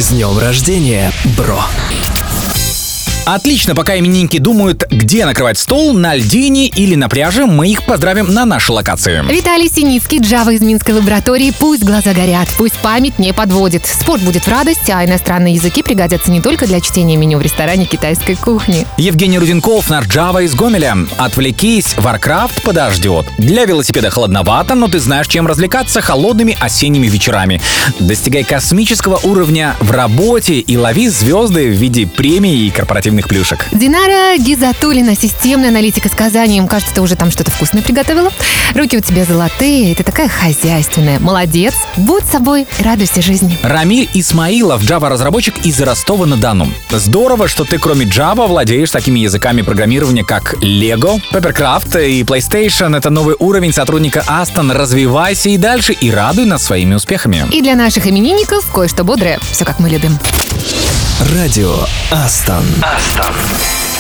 С 0.06 0.10
днем 0.10 0.38
рождения, 0.38 1.12
бро! 1.36 1.60
Отлично, 3.26 3.73
пока 3.73 3.97
именинники 3.97 4.38
думают, 4.38 4.86
где 4.91 5.26
накрывать 5.26 5.57
стол, 5.57 5.93
на 5.93 6.15
льдине 6.15 6.67
или 6.67 6.93
на 6.93 7.09
пляже, 7.09 7.47
мы 7.47 7.67
их 7.67 7.84
поздравим 7.84 8.32
на 8.32 8.45
нашей 8.45 8.71
локации. 8.71 9.23
Виталий 9.28 9.67
Синицкий, 9.67 10.19
Java 10.19 10.51
из 10.51 10.61
Минской 10.61 10.93
лаборатории. 10.93 11.51
Пусть 11.57 11.84
глаза 11.84 12.13
горят, 12.13 12.47
пусть 12.55 12.78
память 12.78 13.17
не 13.17 13.34
подводит. 13.34 13.88
Спорт 13.88 14.21
будет 14.21 14.43
в 14.43 14.47
радость, 14.47 14.89
а 14.91 15.03
иностранные 15.03 15.55
языки 15.55 15.82
пригодятся 15.82 16.30
не 16.30 16.39
только 16.39 16.67
для 16.67 16.82
чтения 16.82 17.17
меню 17.17 17.39
в 17.39 17.41
ресторане 17.41 17.86
китайской 17.86 18.36
кухни. 18.36 18.86
Евгений 18.97 19.39
Руденков, 19.39 19.89
наш 19.89 20.05
Java 20.05 20.43
из 20.43 20.53
Гомеля. 20.53 20.95
Отвлекись, 21.17 21.95
Warcraft 21.97 22.61
подождет. 22.61 23.26
Для 23.39 23.65
велосипеда 23.65 24.11
холодновато, 24.11 24.76
но 24.76 24.88
ты 24.88 24.99
знаешь, 24.99 25.28
чем 25.28 25.47
развлекаться 25.47 25.99
холодными 25.99 26.55
осенними 26.59 27.07
вечерами. 27.07 27.59
Достигай 27.99 28.43
космического 28.43 29.19
уровня 29.23 29.76
в 29.80 29.89
работе 29.89 30.59
и 30.59 30.78
лови 30.78 31.09
звезды 31.09 31.69
в 31.71 31.73
виде 31.73 32.05
премий 32.05 32.67
и 32.67 32.69
корпоративных 32.69 33.14
плюшек. 33.24 33.68
Динара 33.72 34.38
Гизатулина, 34.38 35.16
системная 35.16 35.70
аналитика 35.70 36.09
с 36.09 36.11
Казани. 36.11 36.61
Кажется, 36.68 36.93
ты 36.93 37.01
уже 37.01 37.16
там 37.16 37.32
что-то 37.32 37.51
вкусное 37.51 37.82
приготовила. 37.82 38.32
Руки 38.74 38.97
у 38.97 39.01
тебя 39.01 39.26
золотые, 39.26 39.91
и 39.91 39.95
ты 39.95 40.03
такая 40.03 40.30
хозяйственная. 40.30 41.20
Молодец. 41.20 41.74
Будь 41.97 42.26
собой 42.26 42.68
и 42.80 42.84
радуйся 42.84 43.22
жизни. 43.22 43.57
Рамиль 43.63 44.09
Исмаилов, 44.13 44.82
Java-разработчик 44.82 45.55
из 45.63 45.80
Ростова-на-Дону. 45.82 46.70
Здорово, 46.89 47.47
что 47.47 47.63
ты 47.63 47.78
кроме 47.78 48.05
Java 48.05 48.47
владеешь 48.47 48.91
такими 48.91 49.20
языками 49.20 49.61
программирования, 49.61 50.24
как 50.24 50.55
Lego, 50.55 51.22
Papercraft 51.32 52.05
и 52.07 52.24
PlayStation. 52.24 52.95
Это 52.97 53.09
новый 53.09 53.36
уровень 53.39 53.74
сотрудника 53.74 54.24
Aston. 54.28 54.74
Развивайся 54.74 55.49
и 55.49 55.57
дальше, 55.57 55.93
и 55.93 56.11
радуй 56.11 56.45
нас 56.45 56.63
своими 56.63 56.95
успехами. 56.95 57.45
И 57.51 57.61
для 57.61 57.76
наших 57.76 58.07
именинников 58.07 58.66
кое-что 58.74 59.03
бодрое. 59.03 59.39
Все 59.51 59.66
как 59.66 59.80
мы 59.80 59.89
любим. 59.89 60.18
Радио 61.34 61.76
Астон. 62.11 62.66
Астон. 62.82 63.05
stuff. 63.12 63.94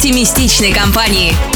оптимистичной 0.00 0.72
компании. 0.72 1.49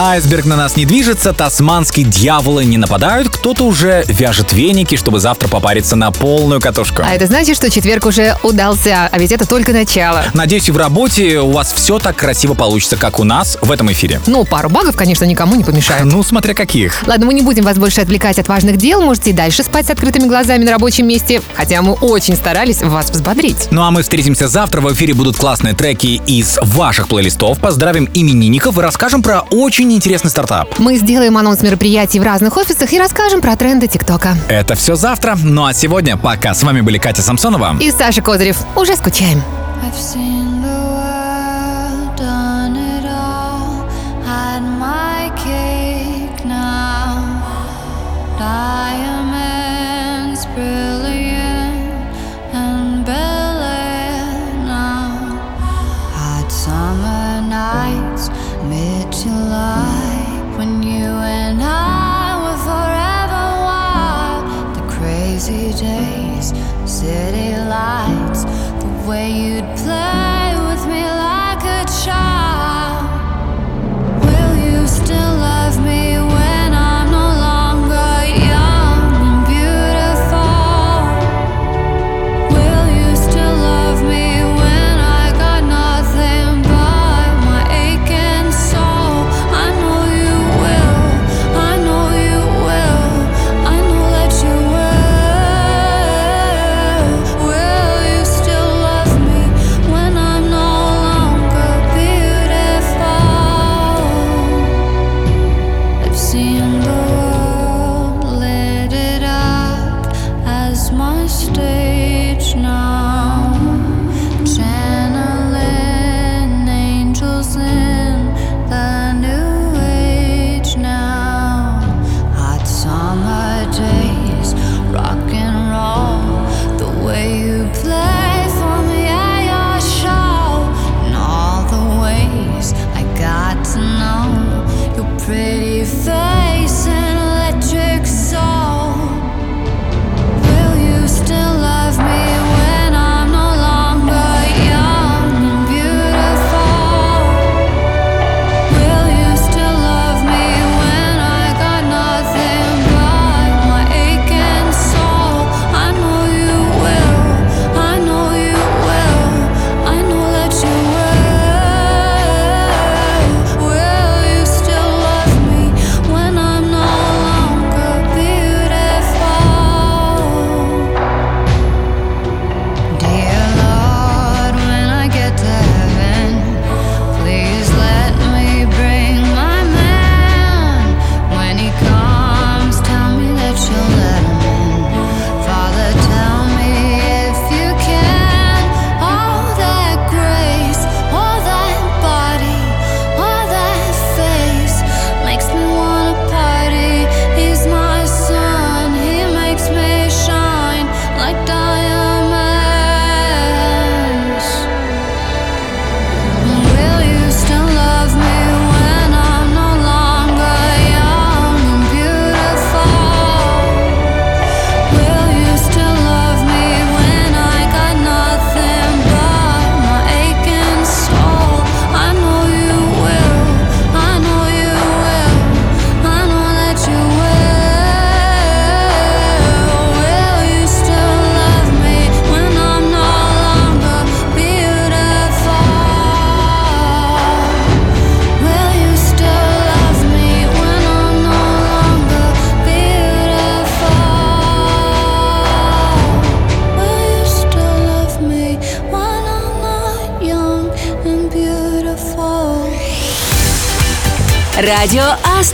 Айсберг 0.00 0.44
на 0.44 0.54
нас 0.54 0.76
не 0.76 0.84
движется, 0.84 1.32
тасманские 1.32 2.06
дьяволы 2.06 2.64
не 2.64 2.78
нападают, 2.78 3.30
кто-то 3.30 3.64
уже 3.64 4.04
вяжет 4.06 4.52
веники, 4.52 4.96
чтобы 4.96 5.18
завтра 5.18 5.48
попариться 5.48 5.96
на 5.96 6.12
полную 6.12 6.60
катушку. 6.60 7.02
А 7.04 7.12
это 7.14 7.26
значит, 7.26 7.56
что 7.56 7.68
четверг 7.68 8.06
уже 8.06 8.36
удался, 8.44 9.08
а 9.10 9.18
ведь 9.18 9.32
это 9.32 9.44
только 9.44 9.72
начало. 9.72 10.24
Надеюсь, 10.34 10.68
и 10.68 10.72
в 10.72 10.76
работе 10.76 11.40
у 11.40 11.50
вас 11.50 11.72
все 11.72 11.98
так 11.98 12.14
красиво 12.14 12.54
получится, 12.54 12.96
как 12.96 13.18
у 13.18 13.24
нас 13.24 13.58
в 13.60 13.72
этом 13.72 13.90
эфире. 13.90 14.20
Ну, 14.28 14.44
пару 14.44 14.68
багов, 14.68 14.94
конечно, 14.94 15.24
никому 15.24 15.56
не 15.56 15.64
помешает. 15.64 16.04
Ну, 16.04 16.22
смотря 16.22 16.54
каких. 16.54 17.02
Ладно, 17.04 17.26
мы 17.26 17.34
не 17.34 17.42
будем 17.42 17.64
вас 17.64 17.76
больше 17.76 18.00
отвлекать 18.00 18.38
от 18.38 18.46
важных 18.46 18.76
дел, 18.76 19.02
можете 19.02 19.30
и 19.30 19.32
дальше 19.32 19.64
спать 19.64 19.86
с 19.86 19.90
открытыми 19.90 20.28
глазами 20.28 20.62
на 20.62 20.70
рабочем 20.70 21.08
месте, 21.08 21.42
хотя 21.56 21.82
мы 21.82 21.94
очень 21.94 22.36
старались 22.36 22.82
вас 22.82 23.10
взбодрить. 23.10 23.66
Ну 23.72 23.82
а 23.82 23.90
мы 23.90 24.02
встретимся 24.02 24.46
завтра, 24.46 24.80
в 24.80 24.92
эфире 24.92 25.14
будут 25.14 25.36
классные 25.36 25.74
треки 25.74 26.22
из 26.24 26.56
ваших 26.62 27.08
плейлистов, 27.08 27.58
поздравим 27.58 28.08
именинников 28.14 28.78
и 28.78 28.80
расскажем 28.80 29.24
про 29.24 29.40
очень 29.50 29.87
крайне 29.88 29.96
интересный 29.96 30.30
стартап. 30.30 30.78
Мы 30.78 30.96
сделаем 30.96 31.38
анонс 31.38 31.62
мероприятий 31.62 32.20
в 32.20 32.22
разных 32.22 32.56
офисах 32.58 32.92
и 32.92 32.98
расскажем 32.98 33.40
про 33.40 33.56
тренды 33.56 33.88
ТикТока. 33.88 34.36
Это 34.48 34.74
все 34.74 34.96
завтра. 34.96 35.34
Ну 35.42 35.64
а 35.64 35.72
сегодня 35.72 36.18
пока. 36.18 36.52
С 36.52 36.62
вами 36.62 36.82
были 36.82 36.98
Катя 36.98 37.22
Самсонова 37.22 37.76
и 37.80 37.90
Саша 37.90 38.20
Козырев. 38.20 38.58
Уже 38.76 38.96
скучаем. 38.96 39.42
I've 39.82 39.96
seen 39.96 40.67